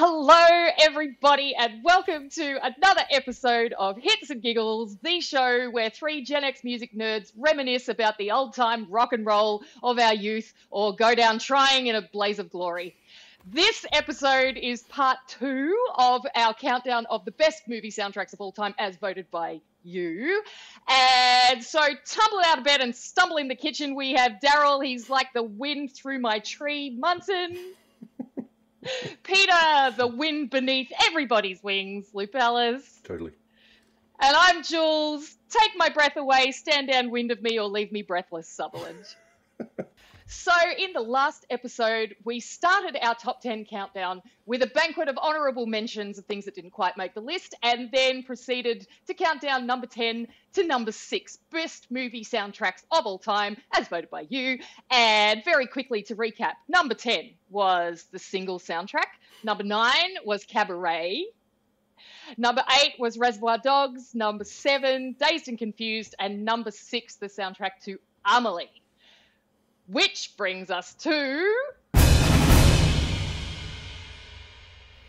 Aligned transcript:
hello, 0.00 0.68
everybody, 0.78 1.56
and 1.56 1.82
welcome 1.82 2.30
to 2.30 2.56
another 2.62 3.02
episode 3.10 3.74
of 3.76 3.98
Hits 3.98 4.30
and 4.30 4.40
Giggles, 4.40 4.96
the 5.02 5.20
show 5.20 5.68
where 5.70 5.90
three 5.90 6.22
Gen 6.22 6.44
X 6.44 6.62
music 6.62 6.94
nerds 6.94 7.32
reminisce 7.36 7.88
about 7.88 8.16
the 8.16 8.30
old 8.30 8.54
time 8.54 8.86
rock 8.88 9.12
and 9.12 9.26
roll 9.26 9.64
of 9.82 9.98
our 9.98 10.14
youth 10.14 10.54
or 10.70 10.94
go 10.94 11.16
down 11.16 11.40
trying 11.40 11.88
in 11.88 11.96
a 11.96 12.02
blaze 12.12 12.38
of 12.38 12.48
glory. 12.48 12.94
This 13.44 13.84
episode 13.92 14.56
is 14.56 14.84
part 14.84 15.18
two 15.26 15.76
of 15.96 16.24
our 16.36 16.54
countdown 16.54 17.06
of 17.06 17.24
the 17.24 17.32
best 17.32 17.62
movie 17.66 17.90
soundtracks 17.90 18.32
of 18.32 18.40
all 18.40 18.52
time 18.52 18.76
as 18.78 18.94
voted 18.98 19.28
by 19.32 19.60
you. 19.82 20.44
And 20.88 21.64
so, 21.64 21.80
tumble 21.80 22.40
out 22.46 22.58
of 22.58 22.64
bed 22.64 22.82
and 22.82 22.94
stumble 22.94 23.38
in 23.38 23.48
the 23.48 23.56
kitchen, 23.56 23.96
we 23.96 24.12
have 24.12 24.34
Daryl. 24.40 24.84
He's 24.84 25.10
like 25.10 25.32
the 25.34 25.42
wind 25.42 25.92
through 25.92 26.20
my 26.20 26.38
tree. 26.38 26.96
Munson. 26.96 27.58
Peter, 29.22 29.94
the 29.96 30.06
wind 30.06 30.50
beneath 30.50 30.90
everybody's 31.06 31.62
wings. 31.62 32.06
Luke 32.12 32.34
Ellis. 32.34 33.00
Totally. 33.04 33.32
And 34.20 34.36
I'm 34.36 34.62
Jules. 34.62 35.36
Take 35.50 35.72
my 35.76 35.88
breath 35.88 36.16
away, 36.16 36.52
stand 36.52 36.88
downwind 36.88 37.30
of 37.30 37.40
me, 37.40 37.58
or 37.58 37.66
leave 37.66 37.92
me 37.92 38.02
breathless, 38.02 38.48
Sutherland. 38.48 39.04
so, 40.30 40.52
in 40.76 40.92
the 40.92 41.00
last 41.00 41.46
episode, 41.48 42.14
we 42.22 42.38
started 42.38 42.98
our 43.00 43.14
top 43.14 43.40
10 43.40 43.64
countdown 43.64 44.20
with 44.44 44.62
a 44.62 44.66
banquet 44.66 45.08
of 45.08 45.16
honourable 45.16 45.64
mentions 45.64 46.18
of 46.18 46.26
things 46.26 46.44
that 46.44 46.54
didn't 46.54 46.72
quite 46.72 46.98
make 46.98 47.14
the 47.14 47.22
list, 47.22 47.54
and 47.62 47.90
then 47.90 48.22
proceeded 48.22 48.86
to 49.06 49.14
count 49.14 49.40
down 49.40 49.66
number 49.66 49.86
10 49.86 50.28
to 50.52 50.66
number 50.66 50.92
6 50.92 51.38
best 51.50 51.86
movie 51.90 52.22
soundtracks 52.22 52.84
of 52.92 53.06
all 53.06 53.18
time, 53.18 53.56
as 53.74 53.88
voted 53.88 54.10
by 54.10 54.26
you. 54.28 54.58
And 54.90 55.42
very 55.46 55.66
quickly 55.66 56.02
to 56.02 56.14
recap 56.14 56.52
number 56.68 56.94
10 56.94 57.30
was 57.48 58.04
the 58.12 58.18
single 58.18 58.58
soundtrack, 58.58 59.08
number 59.42 59.64
9 59.64 59.92
was 60.26 60.44
Cabaret. 60.44 61.24
Number 62.36 62.62
eight 62.82 62.92
was 62.98 63.16
Reservoir 63.16 63.56
Dogs. 63.56 64.14
Number 64.14 64.44
seven, 64.44 65.16
Dazed 65.18 65.48
and 65.48 65.58
Confused. 65.58 66.14
And 66.18 66.44
number 66.44 66.70
six, 66.70 67.16
the 67.16 67.26
soundtrack 67.26 67.80
to 67.84 67.98
Amelie. 68.26 68.70
Which 69.90 70.34
brings 70.36 70.70
us 70.70 70.92
to. 70.96 71.54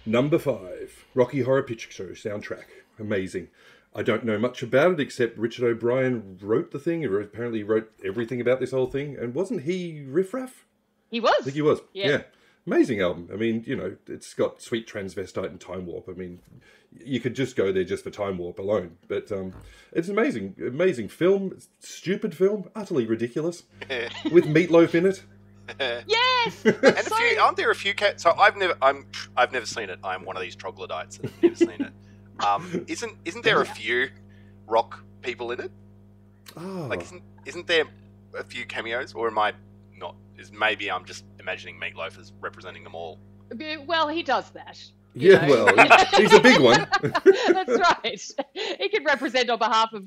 Number 0.06 0.40
five, 0.40 1.06
Rocky 1.14 1.42
Horror 1.42 1.64
Picture 1.64 1.92
Show 1.92 2.08
soundtrack. 2.12 2.64
Amazing. 2.98 3.50
I 3.94 4.04
don't 4.04 4.24
know 4.24 4.40
much 4.40 4.64
about 4.64 4.94
it 4.94 5.00
except 5.02 5.38
Richard 5.38 5.66
O'Brien 5.66 6.38
wrote 6.42 6.72
the 6.72 6.80
thing. 6.80 7.02
He 7.02 7.08
apparently 7.08 7.62
wrote 7.62 7.92
everything 8.06 8.40
about 8.40 8.62
this 8.62 8.72
whole 8.72 8.88
thing. 8.88 9.18
And 9.20 9.36
wasn't 9.36 9.64
he 9.64 10.06
Riff 10.08 10.34
Raff? 10.34 10.66
He 11.12 11.20
was. 11.20 11.36
I 11.42 11.44
think 11.44 11.56
he 11.56 11.62
was. 11.62 11.82
Yeah. 11.94 12.08
yeah. 12.08 12.22
Amazing 12.72 13.02
album. 13.02 13.28
I 13.34 13.36
mean, 13.36 13.64
you 13.66 13.76
know, 13.76 13.96
it's 14.08 14.36
got 14.36 14.62
Sweet 14.62 14.88
Transvestite 14.88 15.48
and 15.50 15.60
Time 15.60 15.88
Warp. 15.88 16.08
I 16.08 16.12
mean, 16.12 16.40
you 17.04 17.20
could 17.20 17.34
just 17.34 17.56
go 17.56 17.72
there 17.72 17.84
just 17.84 18.04
for 18.04 18.12
Time 18.12 18.38
Warp 18.38 18.60
alone. 18.60 18.98
But 19.08 19.32
um, 19.32 19.54
it's 19.92 20.08
amazing, 20.08 20.54
amazing 20.60 21.08
film. 21.08 21.58
Stupid 21.80 22.36
film, 22.36 22.70
utterly 22.76 23.08
ridiculous, 23.08 23.64
with 24.32 24.46
Meatloaf 24.46 24.94
in 24.94 25.08
it. 25.08 25.24
Yes! 26.08 26.66
And 26.66 26.76
a 26.84 27.04
few, 27.04 27.40
aren't 27.40 27.58
there 27.58 27.70
a 27.70 27.76
few 27.76 27.94
cats? 27.94 28.24
So 28.24 28.32
I've 28.32 28.56
never, 28.58 28.76
I'm, 28.82 29.06
I've 29.38 29.52
never 29.52 29.68
seen 29.68 29.90
it. 29.90 30.00
I'm 30.04 30.26
one 30.26 30.36
of 30.36 30.42
these 30.42 30.56
troglodytes 30.56 31.18
that 31.18 31.30
have 31.30 31.44
never 31.44 31.56
seen 31.56 31.82
it. 31.82 31.94
Um, 32.44 32.86
isn't, 32.88 33.14
isn't 33.26 33.44
there 33.44 33.62
a 33.62 33.66
few 33.66 34.10
rock 34.68 35.04
people 35.22 35.52
in 35.52 35.60
it? 35.60 35.72
Oh, 36.58 36.88
Like, 36.90 37.02
isn't, 37.04 37.22
isn't 37.46 37.68
there 37.68 37.86
a 38.38 38.44
few 38.44 38.66
cameos, 38.66 39.14
or 39.14 39.28
am 39.28 39.38
I 39.38 39.54
not? 39.96 40.16
Is 40.40 40.52
maybe 40.52 40.90
I'm 40.90 41.06
just 41.06 41.24
imagining 41.40 41.80
Meatloaf 41.80 42.20
as 42.20 42.32
representing 42.40 42.84
them 42.84 42.96
all. 42.96 43.20
well, 43.86 44.08
he 44.08 44.24
does 44.24 44.50
that. 44.52 44.82
yeah, 45.14 45.46
know. 45.48 45.66
well, 45.66 45.98
he's 46.18 46.34
a 46.34 46.40
big 46.40 46.60
one. 46.62 46.88
That's 47.02 47.80
right. 47.80 48.32
He 48.80 48.90
can 48.90 49.04
represent 49.04 49.50
on 49.50 49.58
behalf 49.60 49.94
of 49.94 50.06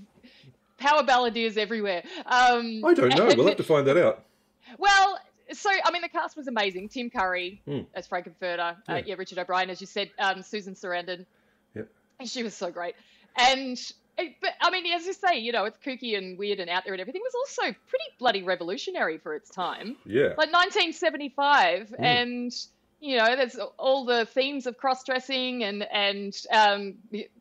power 0.79 1.03
balladeers 1.03 1.57
everywhere. 1.57 2.03
Um, 2.27 2.83
I 2.85 2.95
don't 2.95 3.17
know. 3.17 3.27
We'll 3.37 3.47
have 3.49 3.57
to 3.57 3.63
find 3.65 3.87
that 3.87 3.97
out. 3.97 4.25
Well, 4.79 5.19
so 5.53 5.69
I 5.85 5.91
mean, 5.91 6.01
the 6.03 6.09
cast 6.09 6.35
was 6.37 6.47
amazing. 6.47 6.89
Tim 6.89 7.11
Curry 7.11 7.61
Hmm. 7.67 7.81
as 7.95 8.09
Frankenfurter, 8.09 8.77
Yeah. 8.89 8.95
uh, 8.95 9.03
yeah, 9.05 9.17
Richard 9.19 9.39
O'Brien, 9.39 9.69
as 9.71 9.81
you 9.83 9.87
said, 9.87 10.11
um, 10.19 10.43
Susan 10.43 10.75
Sarandon. 10.75 11.27
Yep. 11.75 11.89
She 12.25 12.43
was 12.43 12.55
so 12.55 12.71
great. 12.71 12.95
And 13.37 13.77
it, 14.19 14.35
but 14.41 14.51
I 14.61 14.71
mean, 14.71 14.85
as 14.93 15.07
you 15.07 15.13
say, 15.13 15.39
you 15.39 15.53
know, 15.53 15.65
it's 15.65 15.79
kooky 15.79 16.17
and 16.17 16.39
weird 16.39 16.61
and 16.61 16.69
out 16.71 16.85
there 16.85 16.93
and 16.95 17.01
everything. 17.01 17.23
It 17.25 17.33
was 17.35 17.49
also 17.49 17.63
pretty 17.89 18.05
bloody 18.19 18.43
revolutionary 18.43 19.19
for 19.19 19.35
its 19.35 19.51
time, 19.51 19.97
Yeah. 20.05 20.35
like 20.37 20.51
1975, 20.53 21.89
Hmm. 21.91 22.05
and 22.05 22.53
you 23.01 23.17
know, 23.19 23.35
there's 23.35 23.59
all 23.79 24.05
the 24.05 24.27
themes 24.27 24.69
of 24.69 24.77
cross-dressing 24.79 25.65
and 25.65 25.83
and 25.83 26.37
um, 26.53 26.95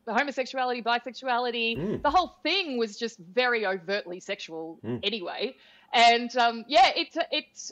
homosexuality, 0.08 0.82
bisexuality. 0.82 1.78
Mm. 1.78 2.02
The 2.02 2.10
whole 2.10 2.36
thing 2.42 2.80
was 2.80 2.98
just 2.98 3.20
very 3.20 3.64
overtly 3.66 4.20
sexual 4.22 4.80
Mm. 4.84 5.02
anyway. 5.04 5.56
And 5.94 6.36
um, 6.38 6.66
yeah, 6.68 6.90
it 6.96 7.16
it 7.32 7.72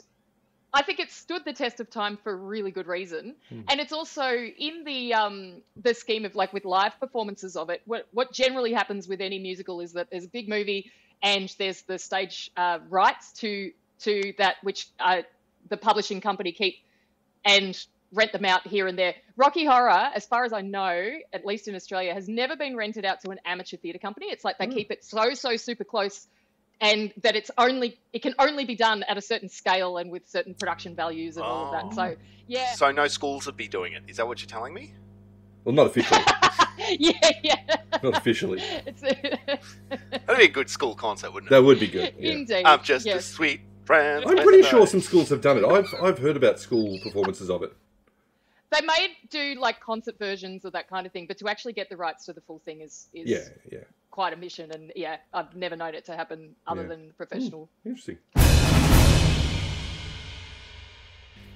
I 0.72 0.82
think 0.82 1.00
it 1.00 1.10
stood 1.10 1.44
the 1.44 1.52
test 1.52 1.80
of 1.80 1.90
time 1.90 2.16
for 2.22 2.32
a 2.32 2.36
really 2.36 2.70
good 2.70 2.86
reason. 2.86 3.34
Mm. 3.52 3.64
And 3.68 3.80
it's 3.80 3.92
also 3.92 4.30
in 4.30 4.84
the 4.84 5.14
um, 5.14 5.62
the 5.76 5.94
scheme 5.94 6.24
of 6.24 6.34
like 6.34 6.52
with 6.52 6.64
live 6.64 6.98
performances 7.00 7.56
of 7.56 7.70
it. 7.70 7.82
What 7.86 8.06
what 8.12 8.32
generally 8.32 8.72
happens 8.72 9.08
with 9.08 9.20
any 9.20 9.38
musical 9.38 9.80
is 9.80 9.92
that 9.94 10.10
there's 10.10 10.24
a 10.24 10.28
big 10.28 10.48
movie 10.48 10.90
and 11.22 11.52
there's 11.58 11.82
the 11.82 11.98
stage 11.98 12.50
uh, 12.56 12.78
rights 12.88 13.32
to 13.40 13.72
to 14.00 14.32
that 14.38 14.56
which 14.62 14.86
uh, 14.98 15.22
the 15.68 15.76
publishing 15.76 16.20
company 16.20 16.52
keep 16.52 16.76
and 17.44 17.76
rent 18.12 18.32
them 18.32 18.44
out 18.44 18.66
here 18.66 18.86
and 18.86 18.98
there. 18.98 19.14
Rocky 19.36 19.64
Horror, 19.64 20.10
as 20.14 20.26
far 20.26 20.44
as 20.44 20.52
I 20.52 20.62
know, 20.62 21.10
at 21.32 21.46
least 21.46 21.68
in 21.68 21.74
Australia, 21.76 22.12
has 22.12 22.28
never 22.28 22.56
been 22.56 22.76
rented 22.76 23.04
out 23.04 23.20
to 23.20 23.30
an 23.30 23.38
amateur 23.44 23.76
theatre 23.76 24.00
company. 24.00 24.26
It's 24.26 24.44
like 24.44 24.58
they 24.58 24.66
Mm. 24.66 24.74
keep 24.74 24.90
it 24.90 25.04
so 25.04 25.34
so 25.34 25.56
super 25.56 25.84
close 25.84 26.26
and 26.80 27.12
that 27.22 27.36
it's 27.36 27.50
only 27.58 27.98
it 28.12 28.22
can 28.22 28.34
only 28.38 28.64
be 28.64 28.74
done 28.74 29.02
at 29.04 29.16
a 29.16 29.20
certain 29.20 29.48
scale 29.48 29.98
and 29.98 30.10
with 30.10 30.28
certain 30.28 30.54
production 30.54 30.94
values 30.94 31.36
and 31.36 31.44
all 31.44 31.66
of 31.66 31.72
that. 31.72 31.84
Oh. 31.92 31.94
So 31.94 32.16
yeah, 32.46 32.72
So 32.74 32.90
no 32.90 33.06
schools 33.06 33.46
would 33.46 33.56
be 33.56 33.68
doing 33.68 33.92
it. 33.92 34.02
Is 34.08 34.16
that 34.16 34.26
what 34.26 34.40
you're 34.40 34.48
telling 34.48 34.74
me? 34.74 34.94
Well, 35.64 35.74
not 35.74 35.86
officially. 35.86 36.22
yeah, 36.98 37.30
yeah. 37.42 37.76
not 38.02 38.16
officially. 38.16 38.60
It's 38.86 39.00
That'd 39.90 40.38
be 40.38 40.44
a 40.44 40.48
good 40.48 40.70
school 40.70 40.94
concert, 40.94 41.32
wouldn't 41.32 41.52
it? 41.52 41.54
That 41.54 41.62
would 41.62 41.78
be 41.78 41.86
good. 41.86 42.14
Yeah. 42.18 42.32
indeed. 42.32 42.64
Um, 42.64 42.78
I'm 42.78 42.82
just 42.82 43.06
a 43.06 43.20
sweet 43.20 43.60
friend. 43.84 44.24
I'm 44.26 44.38
pretty 44.38 44.62
sure 44.62 44.86
some 44.86 45.00
schools 45.00 45.28
have 45.28 45.42
done 45.42 45.58
it. 45.58 45.64
I've 45.64 45.94
I've 46.02 46.18
heard 46.18 46.36
about 46.36 46.58
school 46.58 46.98
performances 47.02 47.50
of 47.50 47.62
it. 47.62 47.72
They 48.70 48.80
may 48.82 49.08
do 49.30 49.56
like 49.60 49.80
concert 49.80 50.16
versions 50.18 50.64
or 50.64 50.70
that 50.70 50.88
kind 50.88 51.04
of 51.04 51.12
thing, 51.12 51.26
but 51.26 51.38
to 51.38 51.48
actually 51.48 51.72
get 51.72 51.90
the 51.90 51.96
rights 51.96 52.24
to 52.26 52.32
the 52.32 52.40
full 52.40 52.60
thing 52.60 52.80
is 52.80 53.08
is 53.12 53.28
Yeah, 53.28 53.48
yeah. 53.70 53.84
quite 54.12 54.32
a 54.32 54.36
mission. 54.36 54.70
And 54.70 54.92
yeah, 54.94 55.16
I've 55.34 55.56
never 55.56 55.74
known 55.74 55.94
it 55.94 56.04
to 56.06 56.16
happen 56.16 56.54
other 56.68 56.82
Yeah. 56.82 56.88
than 56.88 57.12
professional. 57.16 57.68
Hmm, 57.82 57.88
interesting. 57.88 58.18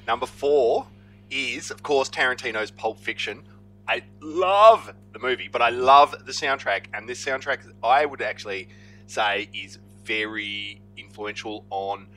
Number 0.08 0.26
four 0.26 0.88
is, 1.30 1.70
of 1.70 1.82
course, 1.84 2.10
Tarantino's 2.10 2.70
Pulp 2.72 2.98
Fiction. 2.98 3.46
I 3.86 4.02
love 4.20 4.92
the 5.12 5.19
movie, 5.20 5.48
but 5.48 5.62
I 5.62 5.69
love 5.70 6.10
the 6.26 6.32
soundtrack, 6.32 6.86
and 6.94 7.08
this 7.08 7.25
soundtrack 7.25 7.60
I 7.82 8.06
would 8.06 8.22
actually 8.22 8.69
say 9.06 9.48
is 9.54 9.78
very 10.04 10.81
influential 10.96 11.64
on 11.70 12.08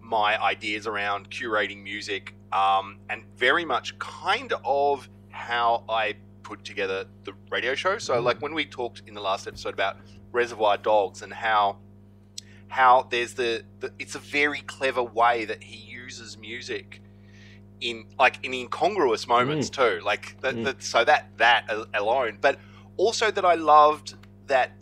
my 0.00 0.40
ideas 0.40 0.86
around 0.86 1.30
curating 1.30 1.82
music, 1.82 2.34
um, 2.52 2.98
and 3.08 3.22
very 3.36 3.64
much 3.64 3.98
kind 3.98 4.52
of 4.64 5.08
how 5.30 5.84
I 5.88 6.14
put 6.42 6.64
together 6.64 7.06
the 7.24 7.32
radio 7.50 7.74
show. 7.74 7.98
So, 7.98 8.14
Mm. 8.14 8.24
like 8.24 8.42
when 8.42 8.54
we 8.54 8.64
talked 8.64 9.02
in 9.06 9.14
the 9.14 9.20
last 9.20 9.46
episode 9.46 9.74
about 9.74 9.96
Reservoir 10.32 10.76
Dogs 10.76 11.22
and 11.22 11.32
how 11.32 11.76
how 12.68 13.06
there's 13.10 13.34
the, 13.34 13.64
the 13.80 13.92
it's 13.98 14.14
a 14.14 14.18
very 14.18 14.60
clever 14.62 15.02
way 15.02 15.44
that 15.44 15.62
he 15.62 15.76
uses 15.76 16.38
music 16.38 17.02
in 17.80 18.06
like 18.18 18.38
in 18.42 18.54
incongruous 18.54 19.26
moments 19.28 19.68
too 19.68 20.00
like 20.04 20.40
that, 20.40 20.54
Mm. 20.54 20.64
that 20.64 20.82
so 20.82 21.04
that 21.04 21.36
that 21.36 21.70
alone 21.94 22.38
but 22.40 22.58
also 22.96 23.30
that 23.30 23.44
i 23.44 23.54
loved 23.54 24.14
that 24.46 24.72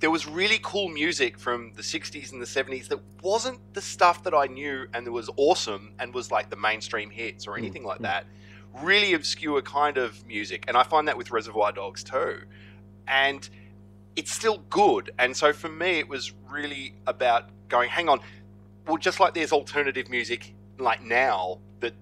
there 0.00 0.10
was 0.10 0.26
really 0.26 0.58
cool 0.62 0.88
music 0.88 1.38
from 1.38 1.72
the 1.74 1.82
60s 1.82 2.32
and 2.32 2.40
the 2.40 2.46
70s 2.46 2.88
that 2.88 3.00
wasn't 3.22 3.58
the 3.74 3.80
stuff 3.80 4.22
that 4.24 4.34
i 4.34 4.46
knew 4.46 4.86
and 4.94 5.06
that 5.06 5.12
was 5.12 5.30
awesome 5.36 5.92
and 5.98 6.12
was 6.14 6.30
like 6.30 6.50
the 6.50 6.56
mainstream 6.56 7.10
hits 7.10 7.46
or 7.46 7.56
anything 7.56 7.84
like 7.84 7.98
mm. 7.98 8.02
that 8.02 8.26
really 8.82 9.14
obscure 9.14 9.62
kind 9.62 9.96
of 9.96 10.24
music 10.26 10.64
and 10.68 10.76
i 10.76 10.82
find 10.82 11.08
that 11.08 11.16
with 11.16 11.30
reservoir 11.30 11.72
dogs 11.72 12.04
too 12.04 12.40
and 13.08 13.48
it's 14.16 14.32
still 14.32 14.58
good 14.70 15.10
and 15.18 15.36
so 15.36 15.52
for 15.52 15.68
me 15.68 15.98
it 15.98 16.08
was 16.08 16.32
really 16.50 16.94
about 17.06 17.48
going 17.68 17.88
hang 17.88 18.08
on 18.08 18.20
well 18.86 18.96
just 18.98 19.18
like 19.18 19.32
there's 19.34 19.52
alternative 19.52 20.08
music 20.10 20.54
like 20.78 21.02
now 21.02 21.58
that 21.80 21.94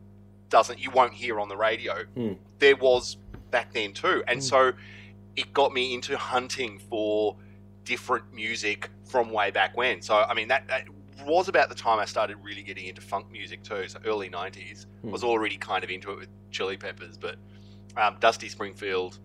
doesn't 0.49 0.81
you 0.81 0.91
won't 0.91 1.13
hear 1.15 1.39
on 1.39 1.49
the 1.49 1.57
radio 1.57 1.95
Mm. 2.17 2.37
there 2.59 2.77
was 2.77 3.17
back 3.53 3.73
then 3.73 3.93
too 3.93 4.25
and 4.27 4.41
Mm. 4.41 4.43
so 4.43 4.73
it 5.37 5.53
got 5.53 5.73
me 5.73 5.95
into 5.95 6.17
hunting 6.17 6.79
for 6.79 7.37
different 7.85 8.33
music 8.33 8.91
from 9.05 9.31
way 9.31 9.51
back 9.51 9.77
when 9.77 10.01
so 10.03 10.15
i 10.29 10.35
mean 10.35 10.49
that, 10.49 10.67
that 10.69 10.85
was 11.27 11.49
about 11.49 11.69
the 11.69 11.75
time 11.75 11.99
i 11.99 12.05
started 12.05 12.37
really 12.43 12.63
getting 12.63 12.87
into 12.87 13.01
funk 13.01 13.31
music 13.31 13.63
too 13.63 13.87
so 13.89 13.99
early 14.05 14.29
90s 14.31 14.87
Mm. 15.05 15.11
was 15.11 15.23
already 15.23 15.57
kind 15.59 15.85
of 15.85 15.91
into 15.91 16.11
it 16.13 16.19
with 16.19 16.29
chili 16.51 16.77
peppers 16.77 17.17
but 17.19 17.37
um, 17.97 18.17
Dusty 18.19 18.49
Springfield, 18.49 19.21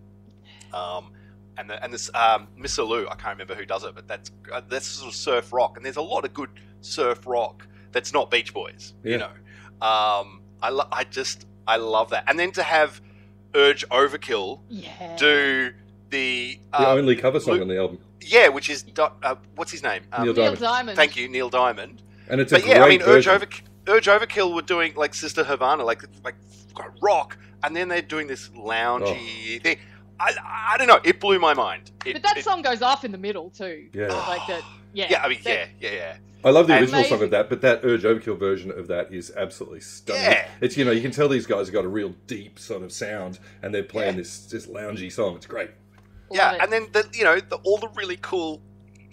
um, 0.72 1.10
and 1.56 1.68
the, 1.68 1.82
and 1.82 1.92
this 1.92 2.08
um, 2.14 2.46
Misirlou. 2.56 3.06
I 3.10 3.16
can't 3.16 3.32
remember 3.36 3.56
who 3.56 3.66
does 3.66 3.82
it, 3.82 3.96
but 3.96 4.06
that's 4.06 4.30
uh, 4.52 4.60
that's 4.68 4.86
sort 4.86 5.08
of 5.08 5.14
surf 5.16 5.52
rock, 5.52 5.76
and 5.76 5.84
there's 5.84 5.96
a 5.96 6.02
lot 6.02 6.24
of 6.24 6.32
good 6.32 6.50
surf 6.80 7.26
rock 7.26 7.66
that's 7.90 8.12
not 8.12 8.30
Beach 8.30 8.54
Boys. 8.54 8.94
Yeah. 9.02 9.10
You 9.12 9.18
know, 9.18 9.86
um, 9.86 10.40
I 10.62 10.70
lo- 10.70 10.86
I 10.92 11.02
just 11.02 11.46
I 11.66 11.78
love 11.78 12.10
that, 12.10 12.22
and 12.28 12.38
then 12.38 12.52
to 12.52 12.62
have 12.62 13.00
Urge 13.56 13.88
Overkill 13.88 14.60
Yeah. 14.68 15.16
do 15.16 15.72
the, 16.10 16.60
The 16.70 16.78
um, 16.90 16.98
only 16.98 17.16
cover 17.16 17.40
song 17.40 17.54
Luke- 17.54 17.62
on 17.62 17.68
the 17.68 17.78
album, 17.78 17.98
yeah, 18.20 18.48
which 18.48 18.68
is 18.70 18.84
uh, 18.98 19.34
what's 19.56 19.70
his 19.72 19.82
name? 19.82 20.02
Um, 20.12 20.24
Neil 20.24 20.34
Neil 20.34 20.44
Diamond. 20.44 20.60
Diamond. 20.60 20.96
Thank 20.96 21.16
you, 21.16 21.28
Neil 21.28 21.48
Diamond. 21.50 22.02
and 22.28 22.40
it's 22.40 22.52
a 22.52 22.56
But 22.56 22.62
great 22.64 22.76
yeah, 22.76 22.84
I 22.84 22.88
mean, 22.88 23.02
Urge, 23.02 23.26
version. 23.26 23.32
Over, 23.34 23.46
Urge 23.88 24.06
Overkill 24.06 24.54
were 24.54 24.62
doing 24.62 24.94
like 24.96 25.14
Sister 25.14 25.44
Havana, 25.44 25.84
like 25.84 26.02
like 26.24 26.34
rock, 27.02 27.36
and 27.62 27.74
then 27.74 27.88
they're 27.88 28.02
doing 28.02 28.26
this 28.26 28.48
loungy 28.50 29.60
thing. 29.62 29.78
I, 30.18 30.34
I 30.44 30.76
don't 30.78 30.86
know. 30.88 31.00
It 31.04 31.18
blew 31.20 31.38
my 31.38 31.54
mind. 31.54 31.90
It, 32.04 32.12
But 32.14 32.22
that 32.24 32.36
it- 32.36 32.44
song 32.44 32.62
goes 32.62 32.82
off 32.82 33.04
in 33.04 33.12
the 33.12 33.18
middle 33.18 33.50
too. 33.50 33.88
Yeah. 33.94 34.08
Like 34.08 34.46
that. 34.48 34.62
Yeah. 34.92 35.06
yeah, 35.10 35.22
I 35.24 35.28
mean, 35.28 35.38
That- 35.44 35.68
yeah, 35.80 35.90
yeah, 35.90 35.96
yeah. 35.96 36.16
I 36.42 36.50
love 36.50 36.66
the 36.68 36.72
And- 36.74 36.82
original 36.84 37.04
song 37.04 37.22
of 37.22 37.30
that, 37.32 37.48
but 37.50 37.60
that 37.62 37.80
Urge 37.84 38.02
Overkill 38.02 38.38
version 38.38 38.70
of 38.70 38.86
that 38.88 39.12
is 39.12 39.30
absolutely 39.36 39.80
stunning. 39.80 40.22
Yeah. 40.22 40.48
It's 40.62 40.76
you 40.76 40.84
know 40.84 40.90
you 40.90 41.02
can 41.02 41.10
tell 41.10 41.28
these 41.28 41.46
guys 41.46 41.66
have 41.66 41.74
got 41.74 41.84
a 41.84 41.88
real 41.88 42.14
deep 42.26 42.58
sort 42.58 42.82
of 42.82 42.92
sound, 42.92 43.38
and 43.62 43.74
they're 43.74 43.82
playing 43.82 44.14
Yeah. 44.14 44.20
this 44.22 44.46
this 44.46 44.66
loungy 44.66 45.10
song. 45.12 45.36
It's 45.36 45.46
great. 45.46 45.70
Love 46.30 46.36
yeah, 46.38 46.52
it. 46.54 46.60
and 46.62 46.72
then 46.72 46.88
the 46.92 47.08
you 47.12 47.24
know 47.24 47.40
the, 47.40 47.56
all 47.64 47.78
the 47.78 47.88
really 47.96 48.16
cool 48.22 48.62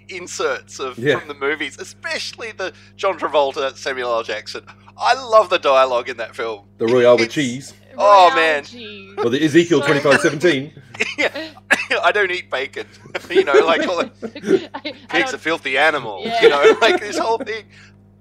inserts 0.10 0.80
of 0.80 0.98
Yeah. 0.98 1.20
from 1.20 1.28
the 1.28 1.34
movies, 1.34 1.78
especially 1.80 2.52
the 2.52 2.74
John 2.96 3.18
Travolta, 3.20 3.76
Samuel 3.76 4.12
L. 4.14 4.24
Jackson. 4.24 4.64
I 4.98 5.14
love 5.14 5.50
the 5.50 5.60
dialogue 5.60 6.10
in 6.10 6.18
that 6.18 6.36
film. 6.36 6.68
The 6.78 6.86
Royale 6.88 7.16
with 7.18 7.24
It's- 7.26 7.34
cheese, 7.36 7.74
Oh, 7.98 8.30
Royale 8.30 8.36
man. 8.36 8.64
cheese. 8.64 9.16
or 9.18 9.30
the 9.30 9.44
Ezekiel 9.44 9.80
So- 9.82 9.86
twenty 9.86 10.00
five 10.02 10.22
seventeen. 10.22 10.82
yeah, 11.18 11.52
I 12.04 12.12
don't 12.12 12.32
eat 12.32 12.50
bacon. 12.50 12.88
you 13.30 13.44
know, 13.44 13.54
like 13.66 13.88
all 13.88 13.98
the 13.98 14.70
I- 14.74 14.80
I 14.86 14.92
pig's 15.10 15.34
a 15.34 15.38
filthy 15.38 15.78
animal. 15.78 16.22
Yeah. 16.24 16.42
You 16.42 16.50
know, 16.50 16.78
like 16.82 17.00
this 17.02 17.18
whole 17.18 17.38
thing. 17.40 17.66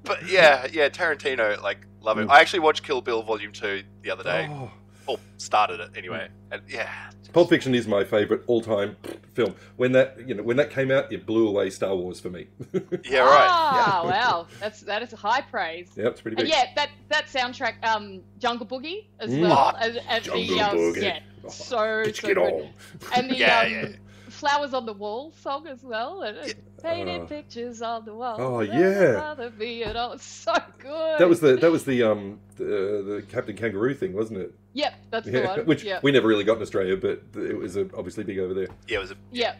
But 0.04 0.28
yeah, 0.28 0.66
yeah, 0.72 0.88
Tarantino, 0.88 1.60
like 1.62 1.78
love 2.00 2.18
it. 2.18 2.26
Mm. 2.28 2.30
I 2.30 2.40
actually 2.40 2.60
watched 2.60 2.82
Kill 2.84 3.00
Bill 3.00 3.22
Volume 3.22 3.52
Two 3.52 3.82
the 4.02 4.10
other 4.10 4.22
day. 4.24 4.48
Oh, 4.50 4.70
Or 5.06 5.18
started 5.36 5.80
it 5.80 5.90
anyway. 5.96 6.28
And 6.50 6.62
yeah, 6.68 6.90
Pulp 7.32 7.48
Fiction 7.48 7.74
is 7.74 7.86
my 7.86 8.04
favorite 8.04 8.42
all 8.46 8.60
time 8.60 8.96
film. 9.34 9.54
When 9.76 9.92
that 9.92 10.26
you 10.26 10.34
know 10.34 10.42
when 10.42 10.56
that 10.56 10.70
came 10.70 10.90
out, 10.90 11.12
it 11.12 11.26
blew 11.26 11.48
away 11.48 11.70
Star 11.70 11.94
Wars 11.94 12.18
for 12.20 12.30
me. 12.30 12.46
yeah, 13.04 13.20
right. 13.20 13.50
Ah, 13.50 14.02
wow. 14.04 14.46
That's 14.60 14.80
that 14.82 15.02
is 15.02 15.12
high 15.12 15.42
praise. 15.42 15.90
yeah, 15.96 16.06
it's 16.08 16.20
pretty 16.20 16.36
And 16.40 16.48
yeah, 16.48 16.66
that 16.76 16.90
that 17.08 17.26
soundtrack, 17.26 17.84
um, 17.84 18.22
Jungle 18.38 18.66
Boogie 18.66 19.06
as 19.20 19.30
Mm. 19.30 19.42
well. 19.42 19.72
Oh, 19.74 19.78
as, 19.78 19.98
as 20.08 20.22
Jungle 20.24 20.56
the, 20.56 20.62
um, 20.62 20.76
Boogie. 20.76 21.02
Yeah, 21.02 21.18
Oh, 21.44 21.48
so 21.50 21.76
so 21.76 22.28
get 22.28 22.34
good. 22.34 22.38
on. 22.38 22.68
And 23.14 23.30
the 23.30 23.36
Yeah, 23.36 23.60
um, 23.60 23.72
yeah. 23.72 23.88
Flowers 24.36 24.74
on 24.74 24.86
the 24.86 24.92
wall 24.92 25.32
song 25.42 25.66
as 25.66 25.82
well. 25.82 26.22
And 26.22 26.36
it's 26.38 26.54
painted 26.82 27.22
Uh, 27.22 27.24
pictures 27.26 27.82
on 27.82 28.04
the 28.04 28.14
wall. 28.14 28.36
oh, 28.38 28.60
yeah. 28.60 29.14
bother 29.14 29.50
me 29.50 29.82
at 29.84 29.96
all. 29.96 30.12
It's 30.12 30.24
so 30.24 30.54
good. 30.78 31.18
That 31.18 31.28
was 31.28 31.40
the 31.40 31.56
that 31.56 31.70
was 31.70 31.84
the 31.84 32.02
um 32.02 32.40
the, 32.56 32.64
the 32.64 33.24
Captain 33.30 33.56
Kangaroo 33.56 33.94
thing, 33.94 34.12
wasn't 34.12 34.40
it? 34.40 34.54
Yep, 34.74 34.94
that's 35.10 35.26
the 35.26 35.42
one. 35.42 35.60
which 35.66 35.84
Yep. 35.84 36.02
we 36.02 36.12
never 36.12 36.26
really 36.28 36.44
got 36.44 36.56
in 36.56 36.62
Australia, 36.62 36.96
but 36.96 37.22
it 37.34 37.56
was 37.56 37.76
uh, 37.76 37.84
obviously 37.96 38.24
big 38.24 38.38
over 38.38 38.54
there. 38.54 38.68
Yeah, 38.88 38.98
it 38.98 39.00
was 39.00 39.10
a 39.12 39.16
Yep. 39.32 39.58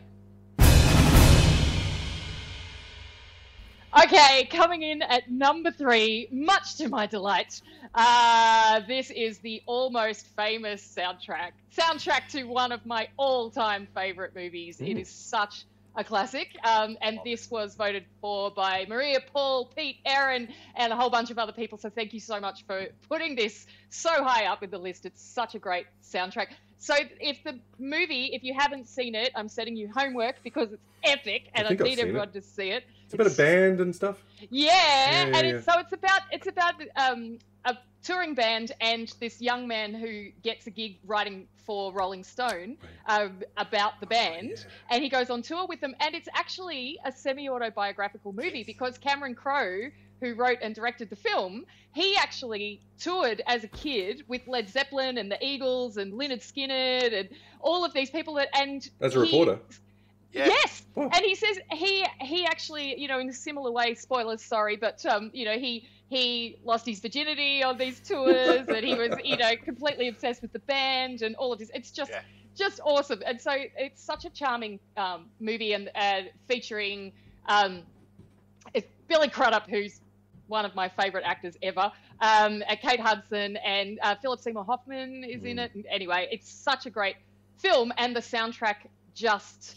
Okay, 4.04 4.46
coming 4.50 4.82
in 4.82 5.00
at 5.00 5.30
number 5.30 5.70
three, 5.70 6.28
much 6.30 6.76
to 6.76 6.88
my 6.88 7.06
delight, 7.06 7.62
uh, 7.94 8.80
this 8.86 9.10
is 9.10 9.38
the 9.38 9.62
almost 9.66 10.26
famous 10.36 10.82
soundtrack. 10.94 11.52
Soundtrack 11.74 12.28
to 12.32 12.44
one 12.44 12.72
of 12.72 12.84
my 12.84 13.08
all 13.16 13.50
time 13.50 13.88
favorite 13.94 14.34
movies. 14.34 14.82
It 14.82 14.96
Mm. 14.96 15.00
is 15.00 15.08
such 15.08 15.64
a 15.94 16.04
classic. 16.04 16.54
Um, 16.62 16.98
and 17.00 17.20
this 17.24 17.50
was 17.50 17.74
voted 17.74 18.04
for 18.20 18.50
by 18.50 18.84
Maria, 18.86 19.18
Paul, 19.32 19.72
Pete, 19.74 19.96
Aaron, 20.04 20.52
and 20.74 20.92
a 20.92 20.96
whole 20.96 21.08
bunch 21.08 21.30
of 21.30 21.38
other 21.38 21.52
people. 21.52 21.78
So 21.78 21.88
thank 21.88 22.12
you 22.12 22.20
so 22.20 22.38
much 22.38 22.66
for 22.66 22.88
putting 23.08 23.34
this 23.34 23.66
so 23.88 24.22
high 24.22 24.44
up 24.44 24.62
in 24.62 24.68
the 24.68 24.78
list. 24.78 25.06
It's 25.06 25.22
such 25.22 25.54
a 25.54 25.58
great 25.58 25.86
soundtrack. 26.02 26.48
So 26.78 26.94
if 27.18 27.42
the 27.44 27.58
movie, 27.78 28.26
if 28.34 28.42
you 28.42 28.52
haven't 28.52 28.88
seen 28.88 29.14
it, 29.14 29.32
I'm 29.34 29.48
setting 29.48 29.74
you 29.74 29.90
homework 29.96 30.42
because 30.42 30.72
it's 30.72 30.82
epic, 31.02 31.48
and 31.54 31.66
I, 31.66 31.70
I've 31.70 31.80
need 31.80 31.98
everyone 31.98 32.32
to 32.32 32.42
see 32.42 32.70
it. 32.70 32.84
It's 33.06 33.14
about 33.14 33.28
a 33.28 33.36
band 33.36 33.80
and 33.80 33.94
stuff. 33.94 34.22
Yeah, 34.50 34.70
Yeah, 34.70 35.24
and 35.26 35.34
yeah, 35.34 35.54
it's, 35.54 35.64
so 35.64 35.78
it's 35.78 35.92
about 35.92 36.22
it's 36.32 36.46
about 36.48 36.74
um, 36.96 37.38
a 37.64 37.76
touring 38.02 38.34
band 38.34 38.72
and 38.80 39.12
this 39.20 39.40
young 39.40 39.66
man 39.68 39.94
who 39.94 40.28
gets 40.42 40.66
a 40.66 40.70
gig 40.70 40.98
writing 41.06 41.46
for 41.64 41.92
Rolling 41.92 42.22
Stone 42.24 42.76
um, 43.06 43.42
about 43.56 43.98
the 44.00 44.06
band, 44.06 44.66
and 44.90 45.02
he 45.02 45.08
goes 45.08 45.30
on 45.30 45.42
tour 45.42 45.66
with 45.68 45.80
them. 45.80 45.94
And 46.00 46.14
it's 46.14 46.28
actually 46.34 46.98
a 47.04 47.10
semi-autobiographical 47.12 48.32
movie 48.32 48.62
because 48.64 48.98
Cameron 48.98 49.34
Crowe, 49.34 49.90
who 50.20 50.34
wrote 50.34 50.58
and 50.62 50.74
directed 50.74 51.10
the 51.10 51.16
film, 51.16 51.64
he 51.92 52.16
actually 52.16 52.80
toured 52.98 53.42
as 53.46 53.64
a 53.64 53.68
kid 53.68 54.22
with 54.28 54.46
Led 54.46 54.68
Zeppelin 54.68 55.18
and 55.18 55.30
the 55.30 55.38
Eagles 55.44 55.96
and 55.96 56.12
Lynyrd 56.12 56.40
Skynyrd 56.42 57.12
and 57.18 57.28
all 57.60 57.84
of 57.84 57.92
these 57.94 58.10
people. 58.10 58.34
That 58.34 58.48
and 58.56 58.88
As 59.00 59.14
a 59.16 59.24
he- 59.24 59.24
reporter, 59.24 59.58
Yes, 60.44 60.86
and 60.96 61.24
he 61.24 61.34
says 61.34 61.58
he 61.72 62.06
he 62.20 62.46
actually 62.46 63.00
you 63.00 63.08
know 63.08 63.18
in 63.18 63.28
a 63.28 63.32
similar 63.32 63.72
way. 63.72 63.94
Spoilers, 63.94 64.44
sorry, 64.44 64.76
but 64.76 65.04
um 65.06 65.30
you 65.34 65.44
know 65.44 65.58
he 65.58 65.88
he 66.08 66.58
lost 66.62 66.86
his 66.86 67.00
virginity 67.00 67.62
on 67.62 67.78
these 67.78 68.00
tours, 68.00 68.70
and 68.70 68.84
he 68.84 68.96
was 68.96 69.16
you 69.24 69.36
know 69.36 69.56
completely 69.64 70.08
obsessed 70.08 70.42
with 70.42 70.52
the 70.52 70.60
band 70.60 71.22
and 71.22 71.36
all 71.36 71.52
of 71.52 71.58
this. 71.58 71.70
It's 71.74 71.92
just 71.92 72.12
Yeah. 72.12 72.22
just 72.56 72.80
awesome, 72.84 73.22
and 73.26 73.40
so 73.40 73.52
it's 73.54 74.04
such 74.04 74.24
a 74.24 74.30
charming 74.30 74.80
um, 74.96 75.30
movie 75.40 75.72
and 75.74 75.90
uh, 75.94 76.22
featuring 76.48 77.12
um 77.48 77.86
it's 78.74 78.88
Billy 79.08 79.30
Crudup, 79.30 79.68
who's 79.68 80.00
one 80.46 80.64
of 80.64 80.74
my 80.74 80.88
favorite 80.88 81.24
actors 81.24 81.56
ever. 81.62 81.92
Um, 82.20 82.62
uh, 82.68 82.76
Kate 82.80 83.00
Hudson 83.00 83.56
and 83.56 83.98
uh, 84.02 84.16
Philip 84.16 84.40
Seymour 84.40 84.64
Hoffman 84.64 85.24
is 85.24 85.44
in 85.44 85.58
Mm. 85.58 85.60
it. 85.60 85.72
Anyway, 85.90 86.28
it's 86.30 86.50
such 86.50 86.86
a 86.86 86.90
great 86.90 87.16
film, 87.58 87.92
and 87.96 88.14
the 88.14 88.20
soundtrack 88.20 88.88
just 89.14 89.76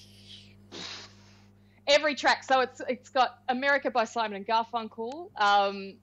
every 1.90 2.16
track. 2.16 2.44
So 2.44 2.62
it's 2.62 2.82
it's 2.88 3.10
got 3.10 3.40
America 3.50 3.92
by 3.92 4.06
Simon 4.06 4.38
and 4.38 4.48
Garfunkel, 4.48 5.30
um, 5.40 5.96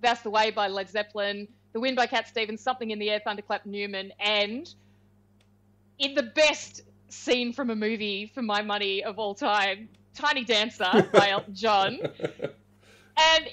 That's 0.00 0.20
the 0.22 0.30
Way 0.30 0.50
by 0.50 0.68
Led 0.68 0.88
Zeppelin, 0.90 1.48
The 1.72 1.80
Wind 1.80 1.96
by 1.96 2.06
Cat 2.06 2.28
Stevens, 2.28 2.60
Something 2.60 2.90
in 2.90 2.98
the 2.98 3.10
Air, 3.10 3.20
Thunderclap 3.24 3.66
Newman, 3.66 4.12
and 4.20 4.72
in 5.98 6.14
the 6.14 6.22
best 6.24 6.82
scene 7.08 7.52
from 7.52 7.70
a 7.70 7.76
movie 7.76 8.30
for 8.34 8.42
my 8.42 8.62
money 8.62 9.02
of 9.04 9.18
all 9.18 9.34
time, 9.34 9.88
Tiny 10.14 10.44
Dancer 10.44 11.08
by 11.12 11.28
Elton 11.32 11.54
John. 11.54 11.98
And 13.16 13.48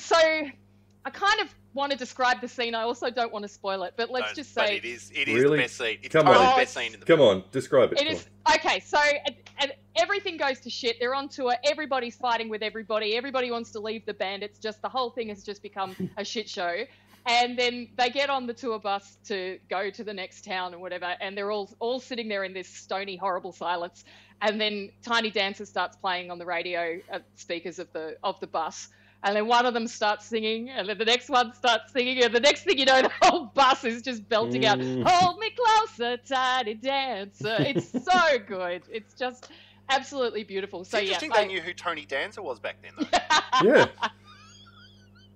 so 0.00 0.16
I 0.16 1.10
kind 1.10 1.40
of 1.40 1.52
want 1.74 1.92
to 1.92 1.98
describe 1.98 2.40
the 2.40 2.48
scene. 2.48 2.74
I 2.74 2.82
also 2.82 3.10
don't 3.10 3.32
want 3.32 3.44
to 3.44 3.48
spoil 3.48 3.82
it, 3.84 3.94
but 3.96 4.10
let's 4.10 4.30
No, 4.30 4.34
just 4.34 4.54
but 4.54 4.68
say 4.68 4.76
it 4.76 4.84
is 4.84 5.10
it 5.14 5.28
is 5.28 5.42
Really? 5.42 5.56
the 5.58 5.62
best 5.64 5.76
scene. 5.78 5.98
It's 6.02 6.12
Come 6.12 6.26
totally 6.26 6.44
on. 6.46 6.52
the 6.56 6.60
best 6.62 6.74
scene 6.74 6.94
in 6.94 7.00
the 7.00 7.06
Come 7.06 7.18
film. 7.18 7.28
on, 7.38 7.44
describe 7.52 7.92
it. 7.92 8.00
It 8.00 8.04
Come 8.04 8.14
is 8.14 8.26
okay. 8.54 8.80
So 8.80 8.98
and, 8.98 9.34
and 9.36 9.49
everything 9.96 10.36
goes 10.36 10.60
to 10.60 10.70
shit. 10.70 10.96
They're 11.00 11.14
on 11.14 11.28
tour. 11.28 11.54
Everybody's 11.64 12.16
fighting 12.16 12.48
with 12.48 12.62
everybody. 12.62 13.16
Everybody 13.16 13.50
wants 13.50 13.70
to 13.72 13.80
leave 13.80 14.06
the 14.06 14.14
band. 14.14 14.42
It's 14.42 14.58
just 14.58 14.82
the 14.82 14.88
whole 14.88 15.10
thing 15.10 15.28
has 15.28 15.44
just 15.44 15.62
become 15.62 15.94
a 16.16 16.24
shit 16.24 16.48
show. 16.48 16.84
And 17.26 17.58
then 17.58 17.88
they 17.96 18.10
get 18.10 18.30
on 18.30 18.46
the 18.46 18.54
tour 18.54 18.78
bus 18.78 19.18
to 19.26 19.58
go 19.68 19.90
to 19.90 20.04
the 20.04 20.14
next 20.14 20.44
town 20.44 20.74
or 20.74 20.78
whatever, 20.78 21.14
and 21.20 21.36
they're 21.36 21.50
all 21.50 21.70
all 21.78 22.00
sitting 22.00 22.28
there 22.28 22.44
in 22.44 22.54
this 22.54 22.68
stony, 22.68 23.16
horrible 23.16 23.52
silence. 23.52 24.04
And 24.40 24.58
then 24.58 24.90
Tiny 25.02 25.30
Dancer 25.30 25.66
starts 25.66 25.96
playing 25.96 26.30
on 26.30 26.38
the 26.38 26.46
radio 26.46 26.98
uh, 27.12 27.18
speakers 27.36 27.78
of 27.78 27.92
the 27.92 28.16
of 28.22 28.40
the 28.40 28.46
bus. 28.46 28.88
And 29.22 29.36
then 29.36 29.46
one 29.46 29.66
of 29.66 29.74
them 29.74 29.86
starts 29.86 30.24
singing, 30.24 30.70
and 30.70 30.88
then 30.88 30.96
the 30.96 31.04
next 31.04 31.28
one 31.28 31.52
starts 31.54 31.92
singing, 31.92 32.22
and 32.24 32.34
the 32.34 32.40
next 32.40 32.62
thing 32.64 32.78
you 32.78 32.86
know, 32.86 33.02
the 33.02 33.10
whole 33.22 33.46
bus 33.46 33.84
is 33.84 34.00
just 34.00 34.26
belting 34.28 34.64
out, 34.64 34.78
Mm. 34.78 35.04
Hold 35.06 35.38
me 35.38 35.50
closer, 35.50 36.16
tiny 36.16 36.72
dancer. 36.74 37.56
It's 37.58 37.90
so 37.90 38.38
good. 38.46 38.82
It's 38.90 39.12
just 39.12 39.50
absolutely 39.90 40.44
beautiful. 40.44 40.80
It's 40.80 40.90
So, 40.90 40.96
yeah. 40.96 41.02
interesting 41.04 41.32
I- 41.32 41.42
they 41.42 41.46
knew 41.48 41.60
who 41.60 41.74
Tony 41.74 42.06
Danza 42.06 42.40
was 42.42 42.58
back 42.60 42.76
then, 42.82 42.92
though. 42.98 43.18
Yeah. 43.62 43.86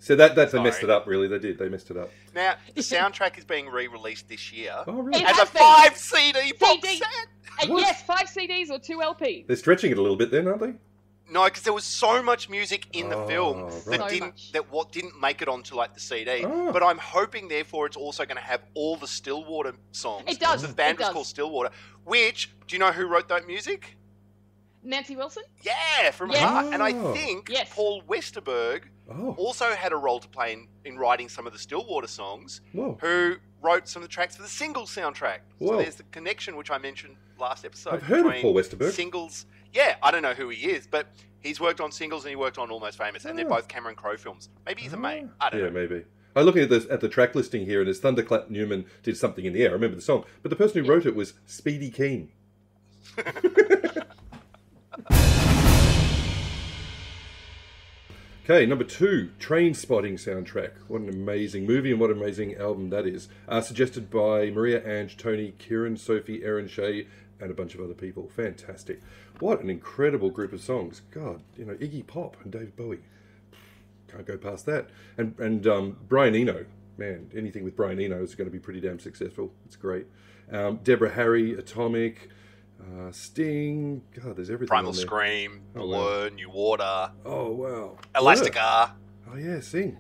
So 0.01 0.15
that 0.17 0.35
that 0.37 0.53
they 0.53 0.63
messed 0.63 0.83
it 0.83 0.91
up. 0.91 1.07
Really, 1.07 1.29
they 1.29 1.39
did. 1.39 1.57
They 1.59 1.71
messed 1.71 1.91
it 1.91 1.97
up. 1.97 2.11
now, 2.35 2.57
the 2.75 2.81
soundtrack 2.83 3.39
is 3.39 3.45
being 3.47 3.67
re-released 3.69 4.29
this 4.29 4.53
year 4.53 4.75
Oh, 4.87 5.01
really? 5.01 5.25
As 5.25 5.39
a 5.39 5.47
five 5.47 5.97
CD 5.97 6.53
box 6.61 6.75
CD. 6.83 6.99
set. 6.99 7.71
What? 7.71 7.81
yes, 7.81 8.03
five 8.03 8.27
CDs 8.27 8.69
or 8.69 8.79
two 8.79 9.01
LP. 9.01 9.47
They're 9.49 9.57
stretching 9.57 9.93
it 9.93 9.97
a 9.97 10.03
little 10.03 10.17
bit, 10.19 10.31
then, 10.31 10.47
aren't 10.47 10.61
they? 10.61 10.75
No, 11.31 11.45
because 11.45 11.63
there 11.63 11.73
was 11.73 11.85
so 11.85 12.23
much 12.23 12.51
music 12.51 12.87
in 12.93 13.09
the 13.09 13.17
Oh, 13.17 13.27
film 13.27 13.63
right. 13.63 13.73
that 13.87 14.01
So 14.01 14.09
didn't 14.09 14.27
much. 14.27 14.53
that 14.53 14.71
what 14.71 14.93
didn't 14.93 15.19
make 15.21 15.41
it 15.41 15.49
onto 15.49 15.75
like 15.75 15.95
the 15.95 16.01
CD. 16.01 16.45
Oh. 16.45 16.69
Ah. 16.69 16.73
But 16.73 16.83
I'm 16.83 16.99
hoping, 16.99 17.49
therefore, 17.49 17.87
it's 17.87 17.97
also 17.97 18.25
going 18.27 18.37
to 18.37 18.43
have 18.43 18.61
all 18.75 18.97
the 18.97 19.07
Stillwater 19.09 19.73
songs. 19.93 20.25
It 20.29 20.39
does, 20.39 20.63
The 20.63 20.69
band 20.69 20.93
it 20.93 20.99
was 20.99 21.07
does. 21.09 21.13
called 21.15 21.27
Stillwater. 21.27 21.71
Which 22.05 22.51
do 22.67 22.77
you 22.77 22.79
know 22.81 22.93
who 22.93 23.07
wrote 23.07 23.29
that 23.29 23.47
music? 23.47 23.97
Nancy 24.83 25.17
Wilson? 25.17 25.45
Yeah, 25.63 26.11
from 26.11 26.31
Yes. 26.31 26.43
Heart. 26.43 26.67
And 26.75 26.83
I 26.83 26.93
Oh. 26.93 27.15
think 27.15 27.49
Yes. 27.49 27.71
Paul 27.75 28.03
Westerberg 28.03 28.83
Oh, 29.11 29.35
also 29.39 29.75
had 29.75 29.93
a 29.93 29.97
role 29.97 30.21
to 30.21 30.29
play 30.29 30.53
in, 30.53 30.69
in 30.85 30.99
writing 30.99 31.29
some 31.31 31.47
of 31.47 31.53
the 31.55 31.59
Stillwater 31.59 32.07
songs. 32.07 32.61
whoa. 32.73 32.99
Who 33.01 33.37
wrote 33.63 33.89
some 33.89 34.03
of 34.03 34.09
the 34.09 34.13
tracks 34.13 34.37
for 34.37 34.43
the 34.43 34.49
single 34.49 34.85
soundtrack. 34.85 35.39
So 35.59 35.67
Whoa. 35.67 35.77
there's 35.79 35.97
the 35.97 36.03
connection 36.05 36.55
which 36.57 36.71
I 36.71 36.77
mentioned 36.77 37.17
last 37.39 37.65
episode. 37.65 37.95
I've 37.95 38.03
heard 38.03 38.27
of 38.27 38.43
Paul 38.43 38.53
Westerberg. 38.55 38.93
Singles. 38.93 39.47
Yeah, 39.75 39.97
I 40.03 40.13
don't 40.13 40.23
know 40.23 40.35
who 40.35 40.49
he 40.51 40.71
is, 40.71 40.87
but 40.87 41.09
he's 41.41 41.59
worked 41.61 41.81
on 41.81 41.91
singles 41.91 42.23
and 42.25 42.31
he 42.31 42.37
worked 42.37 42.59
on 42.59 42.71
Almost 42.71 42.97
Famous, 42.97 43.25
and 43.25 43.37
they're 43.37 43.45
Oh. 43.45 43.49
both 43.57 43.67
Cameron 43.67 43.97
Crowe 43.97 44.17
films. 44.17 44.49
Maybe 44.65 44.83
he's 44.83 44.93
a 44.93 44.97
mate. 44.97 45.27
I 45.41 45.51
don't 45.51 45.59
yeah, 45.61 45.67
know. 45.67 45.73
maybe. 45.73 46.05
I'm 46.37 46.45
looking 46.45 46.63
at 46.63 46.69
this 46.71 46.87
at 46.89 47.01
the 47.01 47.09
track 47.09 47.35
listing 47.35 47.67
here, 47.67 47.81
and 47.81 47.89
it's 47.89 47.99
Thunderclap 47.99 48.51
Newman 48.51 48.87
did 49.03 49.17
something 49.17 49.45
in 49.45 49.53
the 49.53 49.65
air. 49.65 49.71
I 49.71 49.73
remember 49.73 49.97
the 49.97 50.03
song, 50.03 50.25
but 50.43 50.51
the 50.51 50.57
person 50.57 50.85
who 50.85 50.89
wrote 50.91 51.07
it 51.07 51.17
was 51.17 51.35
Speedy 51.45 51.91
Keen. 51.91 52.31
okay, 58.45 58.67
number 58.67 58.85
two, 58.85 59.31
Trainspotting 59.41 60.15
soundtrack. 60.15 60.73
What 60.89 61.01
an 61.03 61.09
amazing 61.09 61.67
movie 61.67 61.91
and 61.93 62.01
what 62.01 62.11
an 62.11 62.19
amazing 62.19 62.57
album 62.57 62.91
that 62.91 63.07
is. 63.07 63.29
Uh, 63.49 63.61
suggested 63.61 64.11
by 64.11 64.51
Maria 64.51 64.87
Ange, 64.87 65.17
Tony, 65.17 65.55
Kieran, 65.59 65.97
Sophie, 65.97 66.43
Erin 66.45 66.69
Shea, 66.69 67.07
and 67.41 67.51
a 67.51 67.55
bunch 67.55 67.75
of 67.75 67.81
other 67.81 67.95
people. 67.95 68.29
Fantastic. 68.35 69.01
What 69.41 69.61
an 69.61 69.71
incredible 69.71 70.31
group 70.31 70.53
of 70.53 70.63
songs. 70.63 71.03
God, 71.11 71.43
you 71.57 71.65
know, 71.65 71.75
Iggy 71.75 72.07
Pop 72.07 72.37
and 72.43 72.53
David 72.53 72.77
Bowie 72.77 73.01
can't 74.15 74.27
go 74.27 74.37
past 74.37 74.67
that. 74.67 74.89
And 75.19 75.39
and 75.39 75.67
um, 75.67 75.97
Brian 76.09 76.35
Eno, 76.35 76.65
man, 76.97 77.31
anything 77.35 77.65
with 77.65 77.77
Brian 77.77 78.01
Eno 78.01 78.23
is 78.23 78.35
going 78.35 78.47
to 78.47 78.53
be 78.53 78.59
pretty 78.59 78.81
damn 78.81 78.99
successful. 78.99 79.53
It's 79.67 79.77
great. 79.77 80.07
Um, 80.51 80.81
Deborah 80.85 81.11
Harry, 81.13 81.55
Atomic, 81.55 82.29
uh, 82.81 83.11
Sting. 83.13 84.03
God, 84.15 84.37
there's 84.37 84.51
everything. 84.51 84.69
Primal 84.69 84.91
on 84.91 84.97
there. 84.97 85.07
Scream, 85.07 85.63
Oh, 85.75 85.87
Blur, 85.87 86.31
New 86.31 86.51
Order, 86.51 87.11
Oh 87.25 87.51
wow. 87.51 87.99
Elastic 88.15 88.53
Blur. 88.55 88.91
Oh 89.33 89.37
yeah, 89.37 89.61
Sing. 89.61 89.97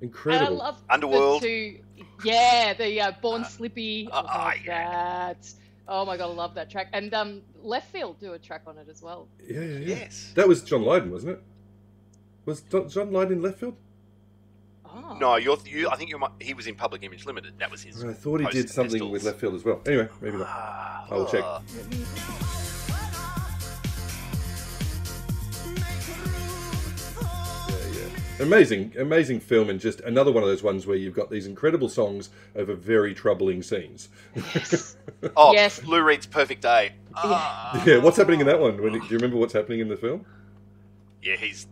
And 0.00 0.08
Incredible. 0.10 0.60
I 0.60 0.64
love 0.66 0.82
Underworld. 0.90 1.42
The 1.42 1.46
two, 1.46 2.04
yeah, 2.24 2.74
the 2.74 3.00
uh, 3.00 3.12
Born 3.22 3.44
Slippy. 3.44 4.08
I 4.12 4.18
uh, 4.18 4.22
love 4.22 4.54
yeah. 4.64 4.88
that. 5.28 5.52
Oh 5.94 6.06
my 6.06 6.16
god, 6.16 6.30
I 6.30 6.32
love 6.32 6.54
that 6.54 6.70
track. 6.70 6.88
And 6.94 7.12
um, 7.12 7.42
Leftfield 7.62 8.18
do 8.18 8.32
a 8.32 8.38
track 8.38 8.62
on 8.66 8.78
it 8.78 8.88
as 8.90 9.02
well. 9.02 9.28
yeah, 9.46 9.60
yeah, 9.60 9.78
yeah. 9.78 9.96
Yes. 9.96 10.32
That 10.34 10.48
was 10.48 10.62
John 10.62 10.84
Lydon, 10.84 11.10
wasn't 11.10 11.32
it? 11.32 11.42
Was 12.46 12.62
John 12.62 13.12
Lydon 13.12 13.32
in 13.32 13.42
Leftfield? 13.42 13.74
Oh. 14.86 15.18
No, 15.20 15.36
you're, 15.36 15.58
you. 15.66 15.90
I 15.90 15.96
think 15.96 16.08
you 16.08 16.18
might, 16.18 16.30
he 16.40 16.54
was 16.54 16.66
in 16.66 16.76
Public 16.76 17.02
Image 17.02 17.26
Limited. 17.26 17.58
That 17.58 17.70
was 17.70 17.82
his. 17.82 18.02
I 18.02 18.14
thought 18.14 18.40
he 18.40 18.46
did 18.46 18.70
something 18.70 19.00
Pistols. 19.00 19.12
with 19.12 19.22
Leftfield 19.24 19.54
as 19.54 19.64
well. 19.64 19.82
Anyway, 19.86 20.08
maybe 20.22 20.38
not. 20.38 20.46
Ah, 20.48 21.06
I 21.10 21.14
will 21.14 21.26
check. 21.26 21.44
Amazing, 28.42 28.94
amazing 28.98 29.38
film, 29.40 29.70
and 29.70 29.78
just 29.78 30.00
another 30.00 30.32
one 30.32 30.42
of 30.42 30.48
those 30.48 30.62
ones 30.64 30.86
where 30.86 30.96
you've 30.96 31.14
got 31.14 31.30
these 31.30 31.46
incredible 31.46 31.88
songs 31.88 32.30
over 32.56 32.74
very 32.74 33.14
troubling 33.14 33.62
scenes. 33.62 34.08
Yes. 34.34 34.96
Oh, 35.36 35.52
Yes. 35.52 35.84
Lou 35.84 36.02
Reed's 36.02 36.26
Perfect 36.26 36.62
Day. 36.62 36.92
Ah. 37.14 37.80
yeah, 37.86 37.98
what's 37.98 38.16
happening 38.16 38.40
in 38.40 38.46
that 38.46 38.58
one? 38.58 38.82
When, 38.82 38.92
do 38.94 38.98
you 38.98 39.16
remember 39.16 39.36
what's 39.36 39.52
happening 39.52 39.78
in 39.78 39.88
the 39.88 39.96
film? 39.96 40.26
Yeah, 41.22 41.36
he's. 41.36 41.68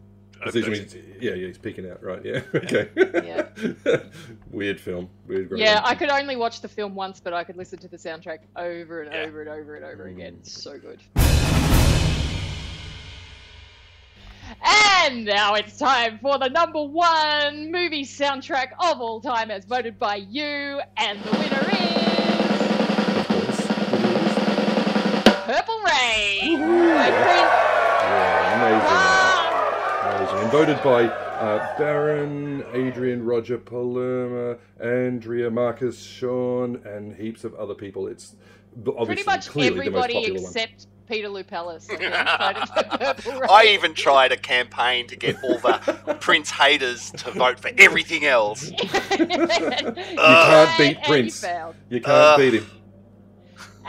Is 0.46 0.54
he- 0.54 0.62
he's- 0.62 0.94
yeah, 1.20 1.32
yeah, 1.34 1.48
he's 1.48 1.58
peeking 1.58 1.90
out, 1.90 2.00
right? 2.02 2.24
Yeah, 2.24 2.40
okay. 2.54 2.88
Yeah. 2.96 3.98
Weird 4.50 4.80
film. 4.80 5.08
Weird. 5.26 5.48
great 5.48 5.60
yeah, 5.60 5.82
one. 5.82 5.84
I 5.90 5.94
could 5.96 6.08
only 6.10 6.36
watch 6.36 6.60
the 6.60 6.68
film 6.68 6.94
once, 6.94 7.18
but 7.18 7.32
I 7.34 7.42
could 7.44 7.56
listen 7.56 7.78
to 7.80 7.88
the 7.88 7.96
soundtrack 7.96 8.38
over 8.56 9.02
and 9.02 9.12
Yeah. 9.12 9.22
over 9.22 9.40
and 9.40 9.50
over 9.50 9.74
and 9.76 9.84
over 9.84 10.06
again. 10.06 10.34
Mm. 10.34 10.38
It's 10.40 10.62
so 10.62 10.78
good. 10.78 11.00
And 14.48 14.58
now 15.08 15.54
it's 15.54 15.78
time 15.78 16.18
for 16.20 16.38
the 16.38 16.48
number 16.48 16.82
one 16.84 17.72
movie 17.72 18.04
soundtrack 18.04 18.72
of 18.78 19.00
all 19.00 19.20
time, 19.20 19.50
as 19.50 19.64
voted 19.64 19.98
by 19.98 20.16
you, 20.16 20.80
and 20.96 21.22
the 21.24 21.30
winner 21.30 21.68
is 21.70 22.06
Purple 25.46 25.80
Rain 25.80 26.60
by 26.60 27.10
Prince. 27.10 27.50
Yeah, 28.04 28.56
amazing. 28.60 28.88
Ah! 28.90 30.16
Amazing. 30.18 30.38
And 30.38 30.50
voted 30.52 30.82
by 30.82 31.04
uh, 31.04 31.78
Baron, 31.78 32.62
Adrian, 32.74 33.24
Roger, 33.24 33.56
Palermo, 33.56 34.58
Andrea, 34.80 35.50
Marcus, 35.50 35.98
Sean, 36.02 36.76
and 36.84 37.14
heaps 37.14 37.44
of 37.44 37.54
other 37.54 37.74
people. 37.74 38.06
It's 38.06 38.36
obviously 38.76 39.06
Pretty 39.06 39.24
much 39.24 39.48
clearly 39.48 39.86
the 39.86 39.90
most 39.92 40.04
everybody 40.10 40.14
popular 40.14 40.42
one. 40.42 40.52
Except 41.10 41.12
Peter 41.12 41.28
Lupellis. 41.28 41.90
I 41.90 42.54
think, 42.54 42.72
voted 42.72 42.90
for 42.90 42.98
Purple 42.98 43.32
Rain. 43.40 43.50
I 43.50 43.64
even 43.74 43.94
tried 43.94 44.32
a 44.32 44.36
campaign 44.36 45.06
to 45.08 45.16
get 45.16 45.42
all 45.42 45.58
the 45.58 46.16
Prince 46.20 46.50
haters 46.50 47.10
to 47.12 47.30
vote 47.32 47.60
for 47.60 47.70
everything 47.78 48.24
else. 48.26 48.70
You 48.70 48.76
can't 48.76 50.78
beat 50.78 50.96
And 50.96 51.02
Prince. 51.04 51.40
failed. 51.40 51.74
You 51.88 52.00
can't 52.00 52.12
Uh, 52.16 52.36
beat 52.38 52.54
him. 52.54 52.70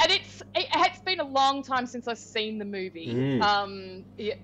And 0.02 0.12
it's 0.12 0.42
it, 0.56 0.68
it's 0.74 1.00
been 1.00 1.20
a 1.20 1.28
long 1.28 1.64
time 1.64 1.86
since 1.86 2.08
I've 2.08 2.18
seen 2.18 2.58
the 2.58 2.66
movie. 2.66 3.14
Mm. 3.14 3.42
Um, 3.42 4.06
yeah, 4.18 4.36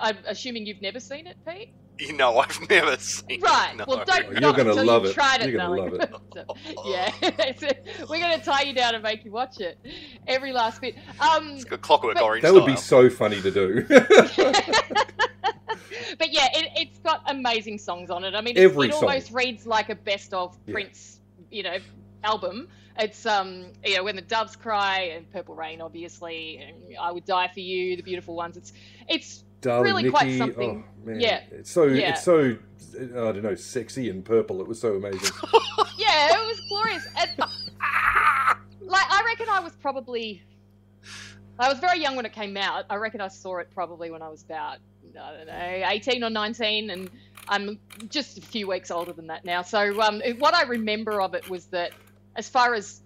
I'm 0.00 0.16
assuming 0.26 0.66
you've 0.66 0.82
never 0.82 1.00
seen 1.00 1.26
it, 1.26 1.36
Pete. 1.46 1.72
You 1.98 2.12
know, 2.12 2.38
I've 2.40 2.68
never 2.68 2.96
seen. 2.98 3.40
Right. 3.40 3.70
it, 3.72 3.76
no. 3.78 3.84
Well, 3.88 4.04
don't. 4.04 4.30
You're 4.30 4.40
not 4.40 4.56
gonna 4.56 4.74
love 4.74 5.02
you've 5.02 5.12
it. 5.12 5.14
Tried 5.14 5.42
it. 5.42 5.50
You're 5.50 5.58
gonna 5.60 5.82
love 5.82 5.94
it. 5.94 6.12
So, 6.36 6.44
yeah, 6.84 7.10
we're 8.10 8.20
gonna 8.20 8.42
tie 8.42 8.62
you 8.62 8.74
down 8.74 8.94
and 8.94 9.02
make 9.02 9.24
you 9.24 9.30
watch 9.30 9.58
it, 9.60 9.78
every 10.26 10.52
last 10.52 10.82
bit. 10.82 10.94
Um, 11.18 11.52
It's 11.52 11.64
got 11.64 11.80
Clockwork 11.80 12.14
But- 12.14 12.22
Orange 12.24 12.42
That 12.42 12.52
would 12.52 12.66
be 12.66 12.76
so 12.76 13.08
funny 13.08 13.40
to 13.40 13.50
do. 13.50 13.86
but 16.18 16.32
yeah, 16.32 16.48
it, 16.52 16.70
it's 16.76 16.98
got 17.00 17.22
amazing 17.26 17.78
songs 17.78 18.10
on 18.10 18.24
it. 18.24 18.34
I 18.34 18.40
mean, 18.40 18.56
it, 18.56 18.60
Every 18.60 18.88
it 18.88 18.92
song. 18.94 19.04
almost 19.04 19.32
reads 19.32 19.66
like 19.66 19.88
a 19.88 19.94
best 19.94 20.34
of 20.34 20.56
Yeah. 20.66 20.72
Prince, 20.74 21.20
you 21.50 21.62
know, 21.62 21.78
album. 22.24 22.68
It's 22.98 23.26
um, 23.26 23.72
you 23.84 23.96
know, 23.96 24.04
when 24.04 24.16
the 24.16 24.22
doves 24.22 24.56
cry 24.56 25.12
and 25.14 25.30
Purple 25.30 25.54
Rain, 25.54 25.80
obviously, 25.80 26.58
and 26.58 26.96
I 27.00 27.12
would 27.12 27.24
die 27.26 27.48
for 27.52 27.60
you, 27.60 27.96
the 27.96 28.02
beautiful 28.02 28.34
ones. 28.34 28.56
It's 28.56 28.72
it's 29.08 29.44
Darling 29.60 29.84
Really 29.84 30.02
Nikki, 30.04 30.10
quite 30.10 30.38
something. 30.38 30.84
Oh, 30.86 31.06
man. 31.06 31.20
Yeah. 31.20 31.42
It's 31.50 31.70
so 31.70 31.84
Yeah. 31.84 32.10
it's 32.10 32.24
so 32.24 32.56
I 32.94 33.32
don't 33.32 33.42
know, 33.42 33.54
sexy 33.54 34.10
and 34.10 34.24
purple. 34.24 34.60
It 34.60 34.68
was 34.68 34.80
so 34.80 34.94
amazing. 34.94 35.34
yeah, 35.98 36.28
it 36.30 36.46
was 36.46 36.60
glorious. 36.68 37.06
And, 37.18 37.30
like 37.38 39.06
I 39.10 39.22
reckon 39.26 39.48
I 39.50 39.60
was 39.60 39.74
probably 39.76 40.42
I 41.58 41.68
was 41.68 41.78
very 41.78 42.00
young 42.00 42.16
when 42.16 42.26
it 42.26 42.32
came 42.32 42.56
out. 42.56 42.84
I 42.90 42.96
reckon 42.96 43.20
I 43.20 43.28
saw 43.28 43.58
it 43.58 43.68
probably 43.74 44.10
when 44.10 44.22
I 44.22 44.28
was 44.28 44.42
about 44.42 44.78
I 45.18 45.32
don't 45.32 45.46
know, 45.46 45.88
18 45.88 46.24
or 46.24 46.30
19 46.30 46.90
and 46.90 47.10
I'm 47.48 47.78
just 48.08 48.38
a 48.38 48.40
few 48.40 48.68
weeks 48.68 48.90
older 48.90 49.12
than 49.12 49.28
that 49.28 49.44
now. 49.44 49.62
So 49.62 50.00
um, 50.02 50.20
what 50.38 50.54
I 50.54 50.62
remember 50.64 51.20
of 51.20 51.34
it 51.34 51.48
was 51.48 51.66
that 51.66 51.92
as 52.34 52.48
far 52.48 52.74
as 52.74 53.00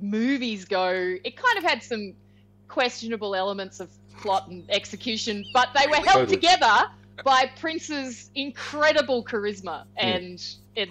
movies 0.00 0.64
go, 0.64 0.90
it 0.90 1.36
kind 1.36 1.58
of 1.58 1.64
had 1.64 1.82
some 1.82 2.14
questionable 2.68 3.34
elements 3.34 3.80
of 3.80 3.88
plot 4.24 4.48
and 4.48 4.64
execution, 4.70 5.44
but 5.52 5.68
they 5.78 5.86
were 5.86 5.96
held 5.96 6.28
Totally. 6.30 6.36
together 6.36 6.86
by 7.24 7.50
Prince's 7.60 8.30
incredible 8.34 9.22
charisma 9.22 9.84
and, 9.98 10.42
and 10.78 10.90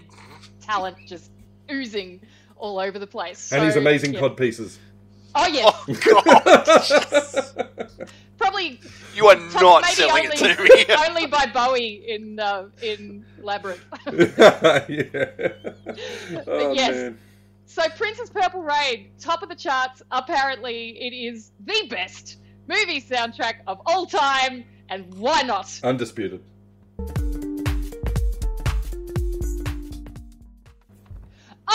talent 0.61 0.95
just 1.07 1.31
oozing 1.71 2.21
all 2.57 2.79
over 2.79 2.99
the 2.99 3.07
place. 3.07 3.51
and 3.51 3.63
his 3.63 3.75
amazing 3.75 4.13
yeah. 4.13 4.19
cod 4.19 4.37
pieces. 4.37 4.77
Oh 5.35 5.47
yes, 5.47 5.73
Oh, 5.89 7.65
God. 7.81 7.89
probably 8.37 8.79
You 9.15 9.25
are 9.29 9.35
top- 9.49 9.61
not 9.63 9.81
maybe 9.81 9.93
selling 9.95 10.25
only, 10.25 10.37
it 10.37 10.57
to 10.57 10.63
me. 10.63 10.95
only 11.07 11.25
by 11.25 11.47
Bowie 11.47 12.03
in 12.07 12.39
uh, 12.39 12.67
in 12.83 13.25
Labyrinth. 13.41 13.83
yeah. 14.13 14.83
Oh, 16.47 16.71
yes. 16.73 16.91
man. 16.91 17.17
So 17.65 17.81
Prince's 17.97 18.29
Purple 18.29 18.61
Rain, 18.61 19.09
top 19.19 19.41
of 19.41 19.49
the 19.49 19.55
charts. 19.55 20.03
Apparently, 20.11 20.89
it 21.01 21.13
is 21.15 21.49
the 21.65 21.87
best 21.89 22.37
movie 22.67 23.01
soundtrack 23.01 23.55
of 23.67 23.82
all 23.86 24.05
time, 24.05 24.65
and 24.89 25.13
why 25.15 25.41
not? 25.41 25.79
Undisputed. 25.84 26.41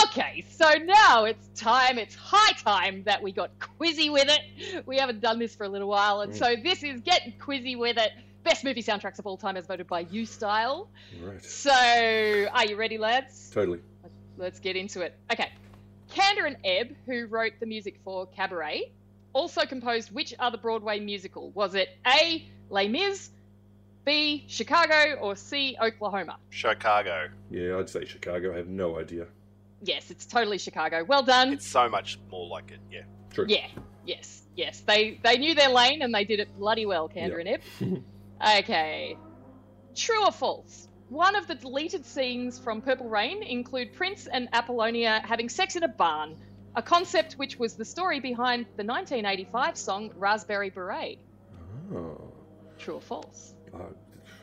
Okay, 0.05 0.45
so 0.49 0.71
now 0.73 1.25
it's 1.25 1.47
time, 1.59 1.97
it's 1.97 2.15
high 2.15 2.51
time 2.53 3.03
that 3.03 3.21
we 3.21 3.31
got 3.31 3.51
quizzy 3.59 4.11
with 4.11 4.27
it. 4.29 4.85
We 4.85 4.97
haven't 4.97 5.19
done 5.19 5.39
this 5.39 5.55
for 5.55 5.63
a 5.65 5.69
little 5.69 5.89
while, 5.89 6.21
and 6.21 6.31
Mm. 6.31 6.37
so 6.37 6.55
this 6.55 6.83
is 6.83 7.01
Get 7.01 7.37
Quizzy 7.39 7.75
with 7.77 7.97
It. 7.97 8.11
Best 8.43 8.63
movie 8.63 8.81
soundtracks 8.83 9.19
of 9.19 9.27
all 9.27 9.35
time 9.35 9.57
as 9.57 9.65
voted 9.67 9.87
by 9.87 10.01
you 10.01 10.25
style. 10.25 10.89
Right. 11.21 11.43
So, 11.43 11.71
are 11.73 12.65
you 12.65 12.75
ready, 12.77 12.97
lads? 12.97 13.49
Totally. 13.51 13.79
Let's 14.37 14.59
get 14.59 14.75
into 14.75 15.01
it. 15.01 15.17
Okay. 15.31 15.51
Kander 16.09 16.47
and 16.47 16.57
Ebb, 16.63 16.95
who 17.05 17.25
wrote 17.25 17.53
the 17.59 17.65
music 17.65 17.99
for 18.03 18.25
Cabaret, 18.27 18.91
also 19.33 19.65
composed 19.65 20.11
which 20.11 20.33
other 20.39 20.57
Broadway 20.57 20.99
musical? 20.99 21.51
Was 21.51 21.75
it 21.75 21.89
A. 22.07 22.47
Les 22.69 22.87
Mis, 22.87 23.29
B. 24.05 24.45
Chicago, 24.47 25.15
or 25.21 25.35
C. 25.35 25.75
Oklahoma? 25.81 26.37
Chicago. 26.49 27.29
Yeah, 27.49 27.77
I'd 27.77 27.89
say 27.89 28.05
Chicago. 28.05 28.53
I 28.53 28.57
have 28.57 28.67
no 28.67 28.99
idea. 28.99 29.25
Yes, 29.81 30.11
it's 30.11 30.25
totally 30.25 30.57
Chicago. 30.57 31.03
Well 31.03 31.23
done. 31.23 31.53
It's 31.53 31.67
so 31.67 31.89
much 31.89 32.19
more 32.31 32.47
like 32.47 32.71
it. 32.71 32.79
Yeah. 32.91 33.03
True. 33.31 33.45
Yeah, 33.47 33.67
yes, 34.05 34.41
yes. 34.55 34.81
They 34.81 35.19
they 35.23 35.37
knew 35.37 35.55
their 35.55 35.69
lane 35.69 36.01
and 36.01 36.13
they 36.13 36.25
did 36.25 36.39
it 36.39 36.57
bloody 36.57 36.85
well, 36.85 37.07
Kander 37.09 37.43
Yeah. 37.43 37.55
and 37.81 37.93
Ebb. 37.93 38.03
okay. 38.63 39.17
True 39.95 40.25
or 40.25 40.31
false? 40.31 40.87
One 41.09 41.35
of 41.35 41.47
the 41.47 41.55
deleted 41.55 42.05
scenes 42.05 42.59
from 42.59 42.81
Purple 42.81 43.09
Rain 43.09 43.41
include 43.41 43.93
Prince 43.93 44.27
and 44.27 44.47
Apollonia 44.53 45.21
having 45.25 45.49
sex 45.49 45.75
in 45.75 45.83
a 45.83 45.87
barn, 45.87 46.35
a 46.79 46.81
concept 46.81 47.33
which 47.33 47.59
was 47.59 47.75
the 47.75 47.83
story 47.83 48.21
behind 48.21 48.65
the 48.77 48.85
1985 48.85 49.77
song 49.77 50.11
Raspberry 50.15 50.69
Beret. 50.69 51.19
Oh. 51.93 52.31
True 52.77 52.95
or 52.95 53.01
false? 53.01 53.53
Uh, 53.73 53.79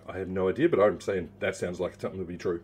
I 0.07 0.19
have 0.19 0.28
no 0.28 0.50
idea, 0.50 0.69
but 0.69 0.78
I'm 0.78 1.00
saying 1.00 1.31
that 1.40 1.57
sounds 1.57 1.81
like 1.81 1.99
something 1.99 2.21
to 2.21 2.26
be 2.26 2.37
true. 2.37 2.62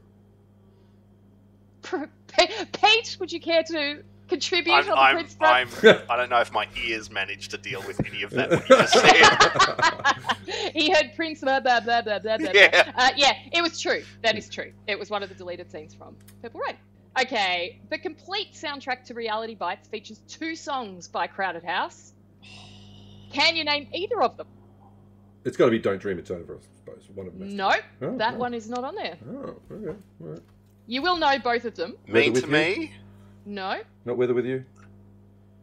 Pete, 1.82 3.16
would 3.18 3.32
you 3.32 3.40
care 3.40 3.62
to 3.62 4.02
contribute 4.28 4.74
I'm, 4.74 4.90
on 4.90 4.90
the 4.90 5.00
I'm, 5.00 5.14
Prince 5.14 5.34
front? 5.36 5.84
I'm, 5.84 6.02
I 6.10 6.16
don't 6.18 6.28
know 6.28 6.40
if 6.40 6.52
my 6.52 6.68
ears 6.86 7.10
managed 7.10 7.50
to 7.52 7.58
deal 7.58 7.82
with 7.86 7.98
any 8.06 8.22
of 8.24 8.30
that 8.32 8.50
what 8.50 8.68
you 8.68 8.76
just 8.76 8.92
said. 8.92 10.72
he 10.74 10.92
heard 10.92 11.12
Prince 11.16 11.40
blah 11.40 11.60
blah 11.60 11.80
blah 11.80 12.02
blah 12.02 12.18
blah 12.18 12.36
blah. 12.36 12.50
Yeah. 12.52 12.92
Uh, 12.94 13.10
yeah, 13.16 13.32
it 13.52 13.62
was 13.62 13.80
true. 13.80 14.02
That 14.22 14.36
is 14.36 14.50
true. 14.50 14.72
It 14.86 14.98
was 14.98 15.08
one 15.08 15.22
of 15.22 15.30
the 15.30 15.34
deleted 15.34 15.70
scenes 15.72 15.94
from 15.94 16.14
Purple 16.42 16.60
Rain. 16.60 16.76
Okay, 17.20 17.80
the 17.90 17.98
complete 17.98 18.52
soundtrack 18.54 19.04
to 19.04 19.14
Reality 19.14 19.54
Bites 19.54 19.86
features 19.88 20.20
two 20.28 20.56
songs 20.56 21.08
by 21.08 21.26
Crowded 21.26 21.62
House. 21.62 22.14
Can 23.32 23.54
you 23.54 23.64
name 23.64 23.88
either 23.92 24.22
of 24.22 24.36
them? 24.36 24.46
It's 25.44 25.56
got 25.56 25.66
to 25.66 25.70
be 25.70 25.78
"Don't 25.78 25.98
Dream 26.00 26.18
It's 26.18 26.30
Over." 26.30 26.56
I 26.56 26.66
suppose 26.76 27.08
one 27.14 27.26
of 27.26 27.38
them. 27.38 27.48
has 27.48 27.54
No, 27.54 27.70
be. 27.70 28.06
Oh, 28.06 28.16
that 28.16 28.34
oh. 28.34 28.38
one 28.38 28.54
is 28.54 28.68
not 28.70 28.84
on 28.84 28.94
there. 28.94 29.16
Oh, 29.28 29.56
okay. 29.70 29.98
All 30.22 30.28
right. 30.28 30.40
You 30.86 31.02
will 31.02 31.18
know 31.18 31.38
both 31.38 31.64
of 31.64 31.74
them. 31.74 31.96
Mean 32.06 32.32
with 32.32 32.42
to 32.44 32.48
you? 32.48 32.52
me? 32.52 32.92
No, 33.44 33.80
Not 34.04 34.16
weather 34.16 34.34
with 34.34 34.46
you. 34.46 34.64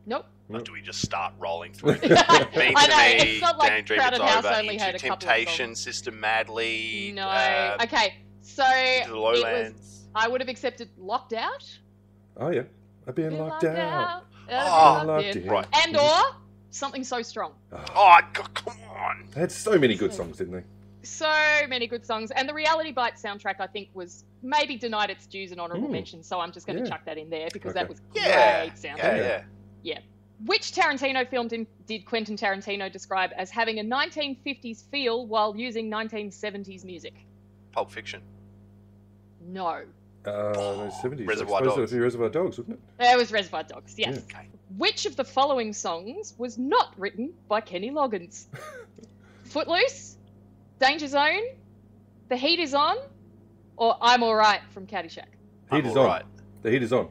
nope. 0.06 0.26
Or 0.50 0.60
do 0.60 0.74
we 0.74 0.82
just 0.82 1.02
start 1.02 1.34
rolling 1.40 1.74
through? 1.74 1.94
Mean 2.02 2.12
I 2.12 2.86
to 2.86 2.90
know, 2.90 3.24
me, 3.26 3.32
it's 3.34 3.42
not 3.42 3.58
like 3.58 3.70
Daydream 3.70 4.00
Crowded 4.00 4.16
It's 4.22 4.32
House 4.32 4.46
Over, 4.46 4.56
only 4.56 4.74
Into 4.74 4.84
had 4.84 4.96
a 4.96 5.00
couple 5.00 5.14
of 5.14 5.20
Temptation, 5.20 5.76
Sister 5.76 6.12
Madly, 6.12 7.14
No. 7.16 7.28
uh, 7.28 7.78
okay, 7.84 8.16
so 8.42 8.64
Into 8.66 9.12
the 9.12 9.16
it 9.16 9.74
was. 9.76 9.99
Lowlands. 10.14 10.26
I 10.26 10.28
would 10.28 10.42
have 10.42 10.50
accepted 10.50 10.90
Locked 10.98 11.34
Out. 11.34 11.80
Oh 12.38 12.50
yeah, 12.50 12.64
I've 13.08 13.16
been 13.16 13.30
Been 13.32 13.40
locked, 13.40 13.64
out. 13.64 14.24
Uh, 14.50 14.52
Oh, 14.52 14.56
locked 14.56 15.08
locked 15.08 15.26
in. 15.36 15.44
in. 15.44 15.50
Right. 15.50 15.68
And 15.86 15.98
or 15.98 16.20
something 16.72 17.04
so 17.04 17.22
strong. 17.22 17.54
Oh, 17.72 17.84
Oh, 17.96 18.20
come 18.54 18.76
on. 18.96 19.28
they 19.34 19.42
had 19.42 19.52
so 19.52 19.78
many 19.78 19.96
good 19.96 20.14
songs, 20.14 20.38
didn't 20.38 20.54
they? 20.54 20.64
So 21.04 21.32
many 21.70 21.88
good 21.88 22.06
songs, 22.06 22.30
and 22.32 22.48
the 22.48 22.54
Reality 22.54 22.92
Bite 22.92 23.16
soundtrack 23.16 23.56
I 23.60 23.68
think 23.68 23.90
was 23.94 24.26
maybe 24.44 24.76
denied 24.78 25.10
its 25.10 25.26
dues 25.28 25.52
and 25.52 25.60
honourable 25.62 25.88
Mm. 25.88 25.92
mention. 25.94 26.24
So 26.24 26.40
I'm 26.40 26.52
just 26.52 26.68
going 26.68 26.78
to 26.78 26.84
Yeah. 26.84 26.90
chuck 26.90 27.06
that 27.06 27.18
in 27.18 27.30
there 27.30 27.48
because 27.54 27.72
Okay. 27.72 27.80
that 27.80 27.90
was 27.90 28.00
great 28.12 28.26
Yeah. 28.26 28.66
soundtrack. 28.70 28.98
Yeah, 28.98 29.44
yeah. 29.84 30.00
Which 30.46 30.72
Tarantino 30.72 31.28
film 31.28 31.48
did, 31.50 31.68
did 31.86 32.06
Quentin 32.06 32.38
Tarantino 32.38 32.90
describe 32.92 33.32
as 33.36 33.50
having 33.50 33.80
a 33.80 33.84
1950s 33.84 34.84
feel 34.90 35.26
while 35.28 35.56
using 35.56 35.90
1970s 35.90 36.86
music? 36.86 37.26
Pulp 37.74 37.92
Fiction. 37.92 38.22
No, 39.42 39.84
Uh, 40.26 40.52
the 40.54 40.90
seventies. 41.02 41.28
Reservoir 41.28 41.62
Dogs. 41.64 41.78
It'd 41.78 41.90
be 41.92 42.00
Reservoir 42.00 42.30
Dogs, 42.30 42.58
wouldn't 42.58 42.80
it? 43.00 43.04
it 43.06 43.18
was 43.18 43.32
Reservoir 43.32 43.64
Dogs. 43.64 43.96
Yes. 43.98 44.16
Yeah. 44.30 44.38
Okay. 44.38 44.48
Which 44.78 45.06
of 45.06 45.16
the 45.16 45.24
following 45.24 45.74
songs 45.74 46.34
was 46.38 46.58
not 46.58 46.94
written 46.98 47.34
by 47.48 47.62
Kenny 47.62 47.90
Loggins? 47.92 48.46
Footloose, 49.46 50.18
Danger 50.80 51.08
Zone, 51.08 51.42
The 52.28 52.38
Heat 52.38 52.60
Is 52.60 52.74
On, 52.74 52.98
or 53.78 53.98
I'm 54.02 54.22
Alright 54.24 54.62
from 54.72 54.86
Caddyshack? 54.86 55.26
I'm 55.72 55.82
Heat 55.84 55.90
is 55.90 55.98
alright. 55.98 56.24
on. 56.24 56.28
The 56.62 56.72
heat 56.72 56.84
is 56.84 56.94
on. 56.94 57.08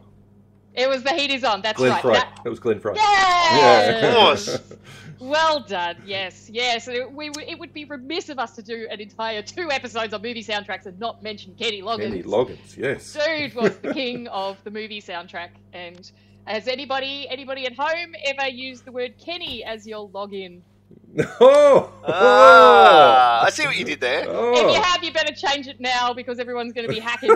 It 0.75 0.89
was 0.89 1.03
The 1.03 1.11
Heat 1.15 1.31
Is 1.33 1.43
On, 1.43 1.61
that's 1.63 1.77
Glenn 1.79 1.91
right. 1.93 2.03
Fry. 2.03 2.13
That- 2.15 2.41
That 2.45 2.51
was 2.51 2.61
Glenn 2.61 2.79
Frey. 2.79 2.93
Yes! 2.95 4.05
Of 4.05 4.15
course. 4.15 4.79
Well 5.21 5.61
done. 5.61 5.97
Yes, 6.07 6.49
yes. 6.53 6.87
It, 6.89 7.11
we, 7.13 7.31
would- 7.31 7.49
it 7.49 7.59
would 7.59 7.73
be 7.73 7.85
remiss 7.85 8.29
of 8.29 8.39
us 8.39 8.55
to 8.57 8.63
do 8.63 8.87
an 8.91 9.01
entire 9.01 9.43
two 9.43 9.71
episodes 9.71 10.15
on 10.15 10.23
movie 10.23 10.45
soundtracks 10.45 10.87
and 10.87 10.99
not 10.99 11.23
mention 11.23 11.55
Kenny 11.59 11.83
Loggins. 11.83 12.09
Kenny 12.11 12.23
Loggins. 12.23 12.77
Yes. 12.77 13.13
Dude 13.15 13.55
was 13.55 13.77
the 13.79 13.93
king 13.95 14.29
of 14.29 14.57
the 14.65 14.71
movie 14.71 15.03
soundtrack. 15.03 15.51
And 15.73 16.11
has 16.45 16.69
anybody 16.69 17.29
anybody 17.29 17.67
at 17.67 17.75
home 17.77 18.15
ever 18.25 18.49
used 18.49 18.85
the 18.85 18.93
word 18.93 19.15
Kenny 19.19 19.65
as 19.65 19.87
your 19.87 20.09
login? 20.11 20.61
oh. 21.41 21.93
Ah, 22.07 23.43
I 23.47 23.51
see 23.51 23.67
what 23.67 23.77
you 23.77 23.85
did 23.85 24.01
there. 24.01 24.25
Oh. 24.29 24.53
If 24.55 24.77
you 24.77 24.83
have, 24.83 25.03
you 25.03 25.13
better 25.13 25.35
change 25.35 25.67
it 25.67 25.81
now 25.81 26.13
because 26.13 26.39
everyone's 26.39 26.73
going 26.73 26.87
to 26.87 26.93
be 26.93 27.01
hacking. 27.01 27.33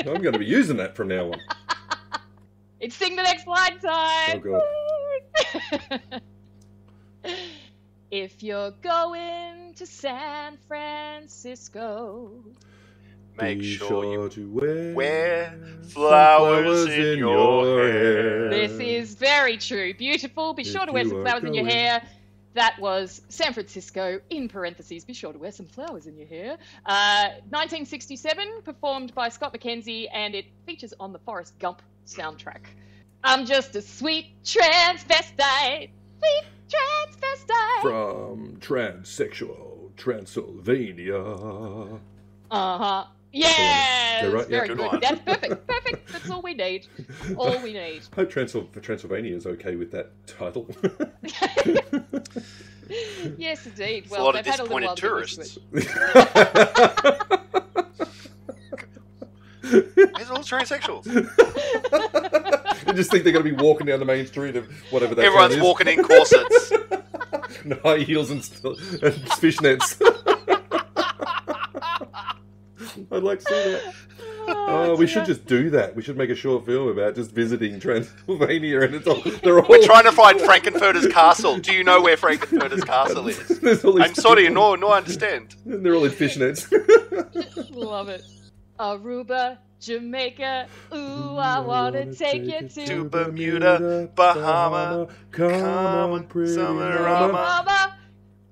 I'm 0.00 0.20
going 0.22 0.32
to 0.32 0.38
be 0.38 0.46
using 0.46 0.76
that 0.78 0.96
from 0.96 1.08
now 1.08 1.26
on. 1.32 1.40
it's 2.80 2.96
sing 2.96 3.14
the 3.16 3.22
next 3.22 3.46
line 3.46 3.78
time. 3.78 4.42
Oh, 4.46 6.18
if 8.10 8.42
you're 8.42 8.72
going 8.82 9.74
to 9.74 9.86
San 9.86 10.58
Francisco, 10.68 12.44
Make 13.40 13.60
Be 13.60 13.76
sure 13.76 14.04
you 14.04 14.28
to 14.28 14.50
wear, 14.50 14.94
wear 14.94 15.58
some 15.82 15.82
flowers 15.84 16.88
in 16.88 17.18
your 17.18 17.80
hair. 17.88 18.50
this 18.50 18.72
is 18.80 19.14
very 19.14 19.56
true. 19.56 19.94
Beautiful. 19.94 20.52
Be 20.52 20.62
If 20.62 20.68
sure 20.68 20.84
to 20.84 20.92
wear 20.92 21.04
some 21.04 21.18
are 21.18 21.22
flowers 21.24 21.44
in 21.44 21.54
your 21.54 21.64
hair. 21.64 22.02
That 22.54 22.78
was 22.80 23.22
San 23.28 23.52
Francisco, 23.52 24.20
in 24.28 24.48
parentheses, 24.48 25.04
be 25.04 25.14
sure 25.14 25.32
to 25.32 25.38
wear 25.38 25.52
some 25.52 25.66
flowers 25.66 26.06
in 26.06 26.18
your 26.18 26.26
hair. 26.26 26.58
Uh, 26.84 27.28
1967, 27.50 28.62
performed 28.64 29.14
by 29.14 29.28
Scott 29.28 29.54
McKenzie, 29.54 30.08
and 30.12 30.34
it 30.34 30.46
features 30.66 30.92
on 30.98 31.12
the 31.12 31.20
Forrest 31.20 31.56
Gump 31.60 31.80
soundtrack. 32.08 32.62
I'm 33.22 33.46
just 33.46 33.76
a 33.76 33.82
sweet 33.82 34.34
transvestite. 34.44 35.90
Sweet 36.20 36.44
transvestite. 36.68 37.82
From 37.82 38.56
transsexual 38.60 39.90
Transylvania. 39.96 41.20
Uh 42.50 42.78
huh. 42.78 43.04
Yes. 43.32 44.22
They're 44.22 44.30
right, 44.32 44.50
yeah. 44.50 44.56
Very 44.56 44.68
Good 44.68 44.78
good. 44.78 45.00
That's 45.00 45.20
perfect. 45.22 45.66
Perfect. 45.66 46.12
That's 46.12 46.30
all 46.30 46.42
we 46.42 46.54
need. 46.54 46.86
All 47.36 47.58
we 47.62 47.72
need. 47.72 48.02
Hope 48.14 48.30
Transyl- 48.32 48.68
Transylvania 48.82 49.34
is 49.36 49.46
okay 49.46 49.76
with 49.76 49.90
that 49.92 50.10
title. 50.26 50.66
yes, 53.38 53.64
indeed. 53.66 54.02
It's 54.04 54.10
Well, 54.10 54.22
a 54.22 54.24
lot 54.24 54.34
of 54.36 54.44
they've 54.44 54.50
had 54.52 54.60
a 54.60 54.64
little 54.64 54.80
disappointed 54.80 54.86
while 54.86 54.96
to 54.96 55.02
get 55.02 55.16
used 55.16 55.38
tourists. 55.38 55.58
it. 55.72 55.80
It's 59.62 60.30
all 60.30 60.38
transsexuals. 60.38 61.04
I 62.90 62.92
just 62.94 63.10
think 63.10 63.24
they're 63.24 63.32
going 63.32 63.44
to 63.44 63.56
be 63.56 63.62
walking 63.62 63.86
down 63.86 64.00
the 64.00 64.04
main 64.04 64.26
street 64.26 64.56
of 64.56 64.66
whatever 64.92 65.14
that 65.14 65.24
Everyone's 65.24 65.54
is. 65.54 65.62
walking 65.62 65.88
in 65.88 66.02
corsets. 66.02 66.72
in 67.64 67.72
high 67.82 67.98
heels 67.98 68.30
and, 68.30 68.44
st- 68.44 68.78
and 69.02 69.14
fishnets. 69.38 70.00
I'd 73.12 73.22
like 73.22 73.38
to 73.40 73.44
see 73.44 73.54
that. 73.54 73.94
Oh, 74.48 74.66
oh 74.68 74.96
we 74.96 75.06
should 75.06 75.26
just 75.26 75.46
do 75.46 75.70
that. 75.70 75.94
We 75.94 76.02
should 76.02 76.16
make 76.16 76.30
a 76.30 76.34
short 76.34 76.66
film 76.66 76.88
about 76.88 77.14
just 77.14 77.30
visiting 77.30 77.78
Transylvania, 77.78 78.80
and 78.80 78.96
it's 78.96 79.06
all 79.06 79.22
they're 79.42 79.60
all. 79.60 79.68
We're 79.68 79.84
trying 79.84 80.04
to 80.04 80.12
find 80.12 80.40
Frankenfurter's 80.40 81.06
castle. 81.06 81.58
Do 81.58 81.72
you 81.72 81.84
know 81.84 82.00
where 82.00 82.16
Frankenfurter's 82.16 82.82
castle 82.82 83.28
is? 83.28 83.60
There's 83.60 83.84
all 83.84 83.92
these 83.92 84.06
I'm 84.06 84.14
sorry, 84.14 84.48
no, 84.48 84.74
no, 84.74 84.88
I 84.88 84.98
understand. 84.98 85.54
And 85.66 85.86
they're 85.86 85.94
all 85.94 86.04
in 86.04 86.10
fishnets. 86.10 86.66
Love 87.70 88.08
it. 88.08 88.24
Aruba, 88.80 89.58
Jamaica. 89.78 90.66
Ooh, 90.94 91.36
I 91.36 91.60
wanna 91.60 92.14
take 92.14 92.44
you 92.44 92.66
to, 92.66 92.86
To 92.86 93.04
Bermuda, 93.04 94.08
Bahama, 94.14 95.06
come 95.30 95.50
come 95.50 95.62
on, 95.64 96.10
on, 96.12 96.24
pretty 96.24 96.54
summer 96.54 97.02
mama. 97.02 97.32
mama. 97.32 97.62
Mama. 97.66 97.96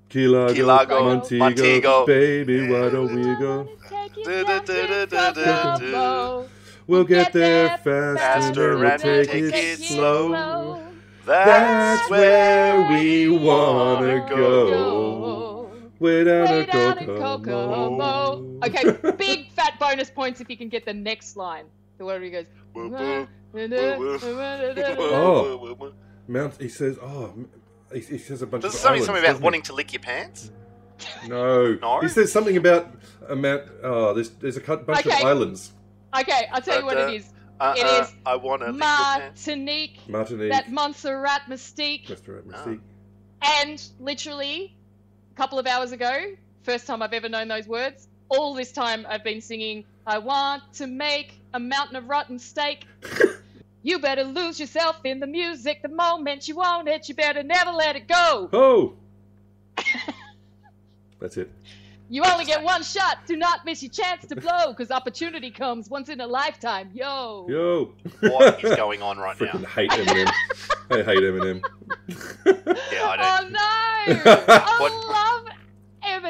Key 0.09 0.27
Largo, 0.27 0.53
Key 0.53 0.63
Largo, 0.63 1.03
Montego, 1.03 1.39
Montego. 1.39 2.05
baby, 2.05 2.69
why 2.69 2.89
don't 2.89 3.13
we 3.13 3.23
go? 3.35 3.67
We'll 6.87 7.03
get 7.03 7.33
there 7.33 7.69
Faster 7.69 8.17
faster 8.17 8.73
and 8.73 8.81
we'll 9.03 9.25
take 9.25 9.29
take 9.29 9.43
it 9.43 9.53
it 9.53 9.79
slow. 9.79 10.81
That's, 11.25 11.45
That's 11.45 12.09
where 12.09 12.89
we 12.89 13.29
wanna 13.29 14.25
go. 14.27 15.18
Go. 15.99 16.05
Way 16.05 16.23
down 16.23 16.49
Way 16.49 16.65
down 16.65 16.97
in 16.97 17.05
Kokomo. 17.05 17.97
Kokomo. 17.97 18.59
Okay, 18.65 19.11
big 19.17 19.51
fat 19.51 19.79
bonus 19.79 20.09
points 20.09 20.41
if 20.41 20.49
you 20.49 20.57
can 20.57 20.69
get 20.69 20.85
the 20.85 20.93
next 20.93 21.35
line. 21.37 21.65
The 21.97 22.05
where 22.05 22.21
he 22.21 22.29
goes. 22.29 22.45
Woo, 22.73 22.89
woo. 22.89 23.27
Oh. 25.11 25.57
Woo, 25.61 25.73
woo. 25.73 25.93
Mount, 26.27 26.61
he 26.61 26.69
says, 26.69 26.97
oh, 27.01 27.33
he, 27.91 27.99
he 27.99 28.17
says 28.19 28.41
a 28.41 28.47
bunch 28.47 28.61
There's 28.61 28.75
of 28.75 28.79
something, 28.79 29.01
islands, 29.01 29.05
something 29.07 29.23
about 29.23 29.41
wanting 29.41 29.63
to 29.63 29.73
lick 29.73 29.91
your 29.93 30.01
pants. 30.01 30.51
No. 31.27 31.73
No? 31.75 31.99
He 32.01 32.07
says 32.07 32.31
something 32.31 32.55
about 32.57 32.91
a 33.27 33.35
Mount. 33.35 33.63
Oh, 33.83 34.13
there's 34.13 34.29
there's 34.31 34.57
a 34.57 34.61
bunch 34.61 35.05
Okay. 35.05 35.17
of 35.17 35.25
islands. 35.25 35.73
Okay, 36.19 36.47
I'll 36.51 36.61
tell 36.61 36.79
you 36.79 36.85
what 36.85 36.97
it 36.97 37.13
is. 37.15 37.31
Uh, 37.59 37.73
It 37.77 37.85
uh, 37.85 38.01
is 38.03 38.13
I 38.25 38.35
want 38.35 38.61
to 38.61 38.67
lick 38.71 38.75
your 38.75 38.87
pants. 38.87 39.47
Martinique, 39.47 39.99
Martinique, 40.07 40.51
that 40.51 40.71
Montserrat 40.71 41.41
Mystique, 41.49 42.07
Mr. 42.07 42.41
Ah. 42.53 42.65
Mystique. 42.65 42.79
and 43.61 43.83
literally 43.99 44.75
a 44.77 44.78
couple 45.39 45.57
of 45.57 45.65
hours 45.65 45.93
ago, 45.93 46.33
first 46.63 46.85
time 46.85 47.01
I've 47.01 47.13
ever 47.13 47.29
known 47.29 47.47
those 47.47 47.65
words. 47.65 48.09
All 48.27 48.53
this 48.53 48.73
time 48.73 49.05
I've 49.07 49.23
been 49.23 49.39
singing, 49.39 49.85
I 50.05 50.17
want 50.17 50.63
to 50.73 50.85
make 50.85 51.39
a 51.53 51.59
mountain 51.61 51.95
of 51.95 52.09
rotten 52.09 52.37
steak. 52.37 52.85
you 53.83 53.99
better 53.99 54.25
lose 54.25 54.59
yourself 54.59 54.97
in 55.05 55.21
the 55.21 55.27
music 55.27 55.81
the 55.81 55.87
moment 55.87 56.49
you 56.49 56.61
own 56.61 56.89
it. 56.89 57.07
You 57.07 57.15
better 57.15 57.41
never 57.41 57.71
let 57.71 57.95
it 57.95 58.09
go. 58.09 58.49
Oh! 58.51 58.95
That's 61.21 61.37
it. 61.37 61.49
You 62.09 62.23
only 62.25 62.43
get 62.43 62.61
one 62.61 62.83
shot. 62.83 63.19
Do 63.25 63.37
not 63.37 63.63
miss 63.65 63.81
your 63.81 63.91
chance 63.91 64.25
to 64.25 64.35
blow, 64.35 64.69
because 64.69 64.91
opportunity 64.91 65.51
comes 65.51 65.89
once 65.89 66.09
in 66.09 66.19
a 66.19 66.27
lifetime. 66.27 66.89
Yo. 66.93 67.45
Yo. 67.47 67.93
What 68.21 68.61
is 68.61 68.75
going 68.75 69.01
on 69.01 69.19
right 69.19 69.37
Freaking 69.37 69.61
now? 69.61 69.69
hate 69.69 69.91
Eminem. 69.91 70.31
I 70.89 71.03
hate 71.03 71.19
Eminem. 71.19 71.61
Yeah, 72.91 73.05
I 73.05 73.15
don't. 73.15 73.21
Oh 73.21 73.49
no! 73.49 73.79
Oh, 74.25 74.77
what- 74.79 74.91
I 75.15 75.28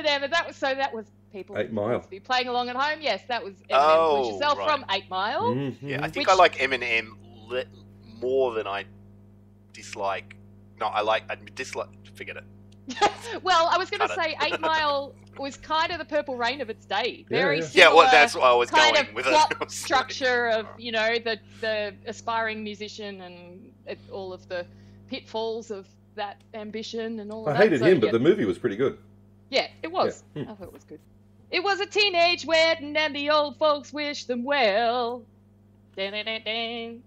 love 0.02 0.06
Eminem. 0.06 0.24
And 0.24 0.34
that 0.34 0.48
was 0.48 0.56
so. 0.56 0.74
That 0.76 0.94
was 0.94 1.06
people. 1.32 1.58
Eight 1.58 1.72
Mile. 1.72 2.06
Be 2.10 2.20
playing 2.20 2.48
along 2.48 2.70
at 2.70 2.76
home. 2.76 3.00
Yes, 3.02 3.22
that 3.28 3.44
was 3.44 3.56
Eminem. 3.56 3.68
Oh, 3.72 4.24
Push 4.24 4.34
yourself 4.34 4.58
right. 4.60 4.70
from 4.70 4.86
Eight 4.92 5.10
Mile. 5.10 5.42
Mhm. 5.54 5.76
Yeah, 5.82 6.00
I 6.04 6.10
think 6.10 6.28
Which- 6.28 6.34
I 6.34 6.38
like 6.38 6.56
Eminem 6.58 7.12
le- 7.48 7.66
more 8.22 8.54
than 8.54 8.68
I 8.68 8.86
dislike. 9.74 10.36
No, 10.80 10.88
I 10.88 11.02
like. 11.02 11.24
I 11.30 11.38
dislike. 11.56 11.90
Forget 12.16 12.38
it. 12.38 12.44
well, 13.44 13.68
I 13.72 13.78
was 13.78 13.90
going 13.90 14.08
to 14.08 14.14
say 14.16 14.36
Eight 14.42 14.60
Mile 14.60 15.14
was 15.38 15.56
kind 15.58 15.92
of 15.92 16.00
the 16.00 16.06
Purple 16.06 16.36
Rain 16.36 16.60
of 16.60 16.70
its 16.70 16.86
day. 16.86 17.26
Yeah, 17.30 17.38
Very 17.38 17.60
yeah. 17.60 17.66
similar. 17.66 17.90
Yeah, 17.92 17.96
well, 17.96 18.12
that's 18.12 18.34
what 18.36 18.44
I 18.44 18.54
was 18.54 18.70
kind 18.72 18.96
going 18.96 19.08
of 19.10 19.14
with 19.14 19.26
plot 19.26 19.52
it. 19.52 19.58
I 19.62 19.64
was 19.64 19.70
like, 19.70 19.72
structure 19.72 20.48
of 20.50 20.66
you 20.78 20.92
know 20.92 21.18
the 21.20 21.40
the 21.62 21.94
aspiring 22.08 22.64
musician 22.64 23.22
and 23.22 23.72
it, 23.86 24.00
all 24.12 24.34
of 24.34 24.48
the 24.50 24.66
pitfalls 25.08 25.70
of 25.72 25.88
that 26.16 26.42
ambition 26.54 27.20
and 27.20 27.32
all 27.32 27.48
of 27.48 27.50
I 27.56 27.58
that. 27.60 27.64
hated 27.64 27.80
So, 27.80 27.86
him, 27.86 28.00
but 28.00 28.12
the 28.12 28.20
movie 28.20 28.46
was 28.46 28.58
pretty 28.58 28.76
good. 28.76 28.98
Yeah, 29.50 29.68
it 29.84 29.92
was. 29.92 30.24
Yeah. 30.34 30.44
Hmm. 30.44 30.52
I 30.52 30.56
thought 30.56 30.68
it 30.68 30.74
was 30.74 30.84
good. 30.84 31.00
It 31.52 31.64
was 31.64 31.80
a 31.80 31.86
teenage 31.86 32.46
wedding, 32.46 32.96
and 32.96 33.16
the 33.16 33.32
old 33.32 33.58
folks 33.58 33.92
wished 33.92 34.28
them 34.28 34.44
well. 34.44 35.24
Dan-dan-dan-dan. 35.96 37.02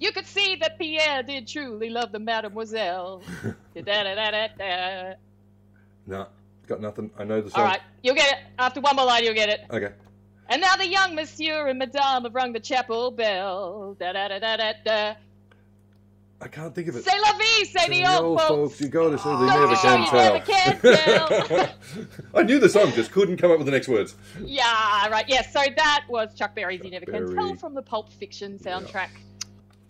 You 0.00 0.12
could 0.12 0.26
see 0.26 0.56
that 0.56 0.78
Pierre 0.78 1.22
did 1.22 1.46
truly 1.46 1.90
love 1.90 2.12
the 2.12 2.18
mademoiselle. 2.18 3.22
Da-da-da-da-da. 3.74 5.14
Nah, 6.06 6.26
got 6.66 6.80
nothing. 6.80 7.10
I 7.18 7.24
know 7.24 7.40
the 7.40 7.50
song. 7.50 7.60
All 7.60 7.66
right, 7.66 7.80
you'll 8.02 8.14
get 8.14 8.32
it. 8.32 8.38
After 8.58 8.80
one 8.80 8.96
more 8.96 9.06
line, 9.06 9.24
you'll 9.24 9.34
get 9.34 9.50
it. 9.50 9.60
Okay. 9.70 9.92
And 10.48 10.60
now 10.60 10.76
the 10.76 10.86
young 10.86 11.14
monsieur 11.14 11.68
and 11.68 11.78
madame 11.78 12.24
have 12.24 12.34
rung 12.34 12.52
the 12.52 12.60
chapel 12.60 13.10
bell. 13.10 13.96
Da-da-da-da-da-da. 13.98 15.14
I 16.44 16.48
can't 16.48 16.74
think 16.74 16.88
of 16.88 16.96
it. 16.96 17.04
C'est 17.04 17.18
la 17.22 17.32
vie, 17.38 17.64
say 17.64 17.88
the 17.88 18.20
old 18.20 18.38
folks. 18.42 18.78
You 18.78 18.88
got 18.88 19.08
to 19.10 19.18
say 19.18 19.30
they 19.30 19.34
Oh, 19.34 19.60
never 19.60 19.76
can 19.76 20.06
tell. 20.06 20.34
never 20.84 21.42
can 21.48 22.08
I 22.34 22.42
knew 22.42 22.58
the 22.58 22.68
song, 22.68 22.92
just 22.92 23.12
couldn't 23.12 23.38
come 23.38 23.50
up 23.50 23.56
with 23.56 23.64
the 23.64 23.72
next 23.72 23.88
words. 23.88 24.14
Yeah, 24.44 25.08
right. 25.08 25.24
Yes, 25.26 25.50
so 25.54 25.62
that 25.76 26.04
was 26.06 26.34
Chuck 26.34 26.54
Berry's 26.54 26.84
You 26.84 26.90
Never 26.90 27.06
Can 27.06 27.34
Tell 27.34 27.54
from 27.54 27.74
the 27.74 27.80
Pulp 27.80 28.12
Fiction 28.12 28.58
soundtrack. 28.58 29.08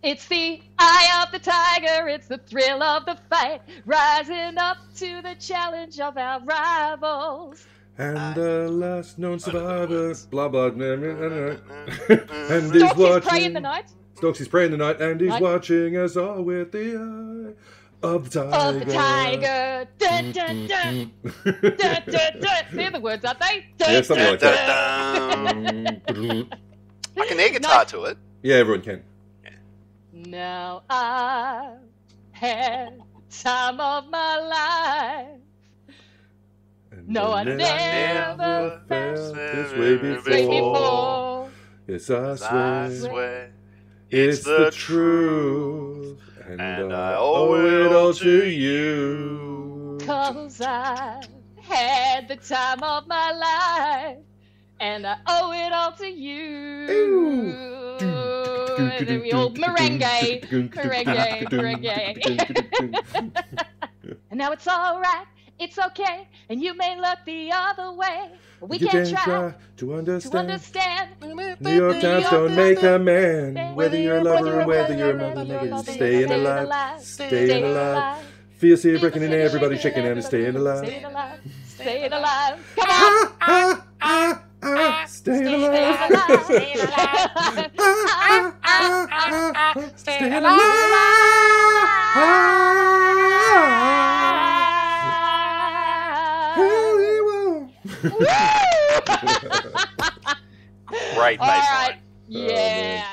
It's 0.05 0.29
the 0.29 0.61
eye 0.79 1.25
of 1.27 1.33
the 1.33 1.41
tiger, 1.41 2.07
it's 2.09 2.29
the 2.29 2.39
thrill 2.39 2.83
of 2.85 3.05
the 3.07 3.17
fight, 3.31 3.63
rising 3.85 4.57
up 4.59 4.77
to 4.97 5.23
the 5.23 5.35
challenge 5.41 5.99
of 5.99 6.17
our 6.17 6.41
rivals. 6.45 7.67
And 7.99 8.19
uh, 8.19 8.33
the 8.35 8.69
last 8.71 9.19
known 9.19 9.41
I 9.47 9.51
don't 9.51 9.55
know 9.55 9.87
the 9.87 9.87
survivor, 9.87 9.95
words. 10.09 10.27
blah 10.27 10.49
blah, 10.49 10.71
blah, 10.71 10.97
blah, 10.97 11.15
blah, 11.15 11.29
blah. 11.29 12.17
and 12.55 12.73
he's 12.73 12.83
Stalks 12.83 12.99
his 12.99 13.25
prey 13.25 13.45
in 13.45 13.55
watching. 13.55 13.87
The 14.17 14.21
night 14.21 14.35
Stalks 14.35 14.39
his 14.39 14.49
prey 14.49 14.65
in 14.67 14.71
the 14.73 14.77
night, 14.79 15.01
and 15.01 15.21
he's 15.21 15.31
Night. 15.31 15.43
watching 15.43 15.97
us 15.97 16.17
all 16.17 16.43
with 16.43 16.73
the 16.73 16.97
eye 16.97 17.53
of 18.07 18.31
the 18.31 18.41
tiger. 18.45 18.57
of 18.57 18.87
the 18.87 18.93
tiger. 18.93 19.89
Dun, 19.99 20.33
dun, 20.33 20.67
dun, 20.67 21.13
dun, 21.45 21.77
dun, 21.77 22.41
dun. 22.41 22.65
They're 22.73 22.91
the 22.91 23.01
words, 23.01 23.25
aren't 23.25 23.41
they? 23.41 23.67
Dun, 23.79 23.93
Yeah, 23.93 24.03
something 24.03 24.25
dun, 24.25 24.31
like 24.33 24.41
that. 24.41 26.07
Mm. 26.09 26.53
I 27.17 27.27
can 27.27 27.41
air 27.41 27.51
guitar 27.51 27.79
Nice. 27.79 27.91
to 27.93 28.05
it. 28.05 28.19
yeah, 28.43 28.57
everyone 28.57 28.83
can. 28.83 29.03
Now 30.13 30.83
I've 30.91 31.79
had 32.33 33.01
time 33.31 33.81
of 33.81 34.09
my 34.11 34.39
life. 34.39 35.97
And 36.93 37.09
No, 37.09 37.33
I 37.33 37.45
never 37.45 37.57
never 37.59 38.83
felt 38.89 39.19
felt 39.19 39.35
this 39.35 39.73
way 39.73 39.97
before. 39.97 40.35
before. 40.49 41.51
Yes, 41.87 42.11
I 42.11 42.33
I 42.87 42.91
swear, 42.91 43.53
swear. 44.15 44.29
it's 44.29 44.45
the 44.45 44.71
truth, 44.71 46.21
and, 46.47 46.61
and 46.61 46.93
I 46.93 47.13
I 47.13 47.17
owe 47.17 47.55
owe 47.55 47.55
it 47.55 47.93
all 47.93 48.13
to 48.15 48.49
you. 48.49 49.99
Cause 50.05 50.61
I've 50.61 51.29
had 51.61 52.29
the 52.29 52.37
time 52.37 52.83
of 52.83 53.07
my 53.07 53.33
life, 53.33 54.19
and 54.81 55.07
I 55.07 55.17
owe 55.27 55.53
it 55.53 55.73
all 55.73 55.93
to 55.93 56.07
you. 56.07 56.87
Ooh. 56.91 57.75
And 58.77 59.07
then 59.07 59.21
we 59.23 59.31
merengue, 59.31 60.43
merengue, 60.71 61.49
merengue. 61.49 63.37
and 64.31 64.39
now 64.39 64.53
it's 64.53 64.67
all 64.67 65.01
right, 65.01 65.27
it's 65.59 65.79
okay, 65.79 66.27
and 66.49 66.61
you 66.63 66.75
may 66.77 66.99
look 67.01 67.19
the 67.25 67.51
other 67.53 67.93
way. 67.93 68.31
But 68.61 68.71
we 68.71 68.79
you 68.79 68.89
can 68.89 69.05
can 69.05 69.15
try 69.15 69.25
try 69.25 69.51
to 69.51 69.55
to 69.77 69.95
understand. 69.95 70.51
understand. 70.51 71.11
New 71.61 71.71
York 71.75 72.01
Times 72.01 72.31
don't 72.31 72.55
make 72.57 72.83
a 72.83 72.99
man. 72.99 73.75
Whether 73.75 73.99
you're 74.01 74.19
a 74.19 74.25
lover 74.25 74.61
or 74.63 74.67
whether 74.67 74.95
you're 74.97 75.17
a 75.19 75.35
mother, 75.35 75.83
staying 75.83 76.31
alive, 76.31 77.01
staying 77.03 77.65
alive. 77.65 78.25
Fiercely 78.57 78.97
reckoning, 78.97 79.33
everybody 79.33 79.77
checking 79.79 80.07
out 80.07 80.13
and 80.13 80.25
staying 80.25 80.57
alive. 80.57 80.87
Staying 80.87 81.05
alive. 81.05 81.41
Staying 81.67 82.13
alive. 82.13 82.75
Come 82.77 82.89
on. 82.91 83.33
Ah, 83.41 83.41
ah, 83.41 83.85
ah, 84.01 84.43
ah, 84.63 85.05
Staying 85.07 85.47
alive. 85.65 86.11
alive. 86.11 86.45
Staying 86.45 86.79
alive. 86.79 87.71
Ah, 87.77 88.55
ah, 88.65 89.07
ah, 89.11 89.53
ah, 89.77 89.91
staying 89.97 90.33
alive. 90.33 90.84
Great 101.15 101.41
All 101.41 101.47
bass 101.47 101.67
right. 101.71 101.89
line. 101.89 101.99
Yeah. 102.29 103.05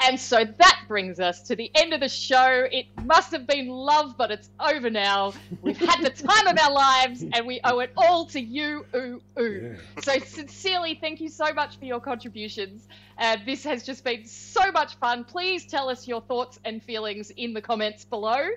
And 0.00 0.20
so 0.20 0.44
that 0.44 0.80
brings 0.86 1.18
us 1.18 1.40
to 1.42 1.56
the 1.56 1.70
end 1.74 1.94
of 1.94 2.00
the 2.00 2.08
show. 2.08 2.66
It 2.70 2.86
must 3.04 3.32
have 3.32 3.46
been 3.46 3.68
love, 3.68 4.16
but 4.18 4.30
it's 4.30 4.50
over 4.60 4.90
now. 4.90 5.32
We've 5.62 5.78
had 5.78 6.02
the 6.02 6.10
time 6.10 6.46
of 6.46 6.58
our 6.58 6.72
lives, 6.72 7.24
and 7.32 7.46
we 7.46 7.60
owe 7.64 7.78
it 7.78 7.90
all 7.96 8.26
to 8.26 8.40
you. 8.40 8.84
Ooh, 8.94 9.22
ooh. 9.38 9.76
Yeah. 9.96 10.02
So 10.02 10.18
sincerely, 10.18 10.98
thank 11.00 11.20
you 11.22 11.30
so 11.30 11.54
much 11.54 11.78
for 11.78 11.86
your 11.86 12.00
contributions. 12.00 12.86
Uh, 13.18 13.38
this 13.46 13.64
has 13.64 13.82
just 13.82 14.04
been 14.04 14.26
so 14.26 14.70
much 14.72 14.96
fun. 14.96 15.24
Please 15.24 15.64
tell 15.64 15.88
us 15.88 16.06
your 16.06 16.20
thoughts 16.20 16.58
and 16.66 16.82
feelings 16.82 17.30
in 17.30 17.54
the 17.54 17.62
comments 17.62 18.04
below. 18.04 18.48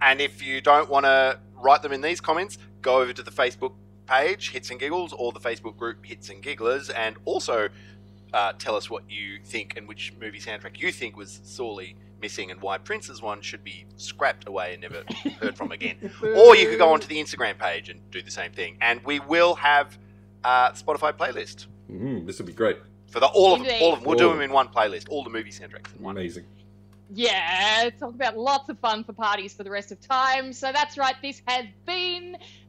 And 0.00 0.22
if 0.22 0.42
you 0.42 0.62
don't 0.62 0.88
want 0.88 1.04
to 1.04 1.38
write 1.54 1.82
them 1.82 1.92
in 1.92 2.00
these 2.00 2.20
comments, 2.20 2.56
go 2.80 3.02
over 3.02 3.12
to 3.12 3.22
the 3.22 3.30
Facebook 3.30 3.74
page, 4.10 4.50
Hits 4.50 4.70
and 4.70 4.78
Giggles, 4.80 5.12
or 5.12 5.32
the 5.32 5.40
Facebook 5.40 5.76
group 5.76 6.04
Hits 6.04 6.28
and 6.30 6.42
Gigglers, 6.42 6.90
and 6.94 7.16
also 7.24 7.68
uh, 8.34 8.52
tell 8.58 8.74
us 8.76 8.90
what 8.90 9.04
you 9.08 9.38
think 9.44 9.76
and 9.76 9.88
which 9.88 10.12
movie 10.20 10.38
soundtrack 10.40 10.78
you 10.78 10.92
think 10.92 11.16
was 11.16 11.40
sorely 11.44 11.96
missing 12.20 12.50
and 12.50 12.60
why 12.60 12.76
Prince's 12.76 13.22
one 13.22 13.40
should 13.40 13.64
be 13.64 13.86
scrapped 13.96 14.46
away 14.46 14.72
and 14.74 14.82
never 14.82 15.02
heard 15.40 15.56
from 15.56 15.72
again. 15.72 15.96
Or 16.36 16.54
you 16.54 16.68
could 16.68 16.78
go 16.78 16.92
onto 16.92 17.06
the 17.08 17.16
Instagram 17.16 17.58
page 17.58 17.88
and 17.88 17.98
do 18.10 18.20
the 18.20 18.30
same 18.30 18.52
thing. 18.52 18.76
And 18.82 19.02
we 19.04 19.20
will 19.20 19.54
have 19.54 19.96
uh, 20.44 20.72
Spotify 20.72 21.12
playlist 21.12 21.66
Mm, 21.90 22.24
this 22.26 22.38
would 22.38 22.46
be 22.46 22.52
great. 22.52 22.76
for 23.08 23.18
the 23.18 23.26
all 23.26 23.54
of 23.54 23.60
Indeed. 23.62 23.82
all 23.82 23.92
of 23.94 23.98
them. 24.00 24.08
We'll 24.08 24.16
do 24.18 24.28
them 24.28 24.40
in 24.42 24.52
one 24.52 24.68
playlist. 24.68 25.08
All 25.08 25.24
the 25.24 25.30
movie 25.30 25.50
soundtracks 25.50 25.92
in 25.96 26.04
one. 26.04 26.16
Amazing. 26.16 26.44
Yeah, 27.12 27.90
talk 27.98 28.14
about 28.14 28.38
lots 28.38 28.68
of 28.68 28.78
fun 28.78 29.02
for 29.02 29.12
parties 29.12 29.52
for 29.52 29.64
the 29.64 29.70
rest 29.70 29.90
of 29.90 30.00
time. 30.00 30.52
So 30.52 30.70
that's 30.72 30.96
right, 30.96 31.16
this 31.20 31.42
has 31.48 31.64
been 31.84 32.19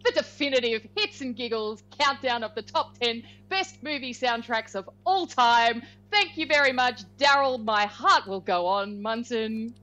the 0.03 0.11
definitive 0.13 0.87
hits 0.95 1.21
and 1.21 1.35
giggles 1.35 1.83
countdown 1.99 2.43
of 2.43 2.53
the 2.55 2.61
top 2.61 2.97
10 2.99 3.23
best 3.49 3.81
movie 3.83 4.13
soundtracks 4.13 4.75
of 4.75 4.89
all 5.05 5.27
time. 5.27 5.81
Thank 6.11 6.37
you 6.37 6.45
very 6.45 6.71
much, 6.73 7.01
Daryl. 7.17 7.63
My 7.63 7.85
heart 7.85 8.27
will 8.27 8.41
go 8.41 8.65
on, 8.67 9.01
Munson. 9.01 9.73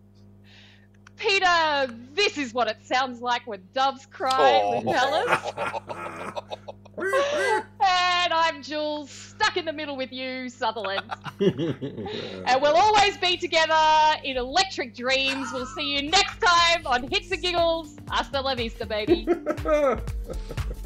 Peter, 1.17 1.89
this 2.13 2.39
is 2.39 2.55
what 2.55 2.69
it 2.69 2.77
sounds 2.85 3.21
like 3.21 3.47
when 3.47 3.61
doves 3.75 4.07
cry 4.07 4.61
Oh. 4.63 4.83
Palace. 4.83 6.63
And 6.99 8.33
I'm 8.33 8.63
Jules, 8.63 9.11
stuck 9.11 9.57
in 9.57 9.65
the 9.65 9.73
middle 9.73 9.97
with 9.97 10.13
you, 10.13 10.49
Sutherland. 10.49 11.03
And 11.41 12.63
we'll 12.63 12.77
always 12.77 13.17
be 13.19 13.37
together 13.37 13.75
in 14.25 14.37
electric 14.37 14.95
dreams. 14.95 15.49
We'll 15.53 15.67
see 15.67 15.95
you 15.95 16.11
next 16.11 16.41
time 16.41 16.87
on 16.87 17.09
Hits 17.11 17.31
and 17.31 17.43
Giggles. 17.43 17.97
Hasta 18.11 18.41
la 18.41 18.55
vista, 18.55 18.87
baby. 18.87 19.27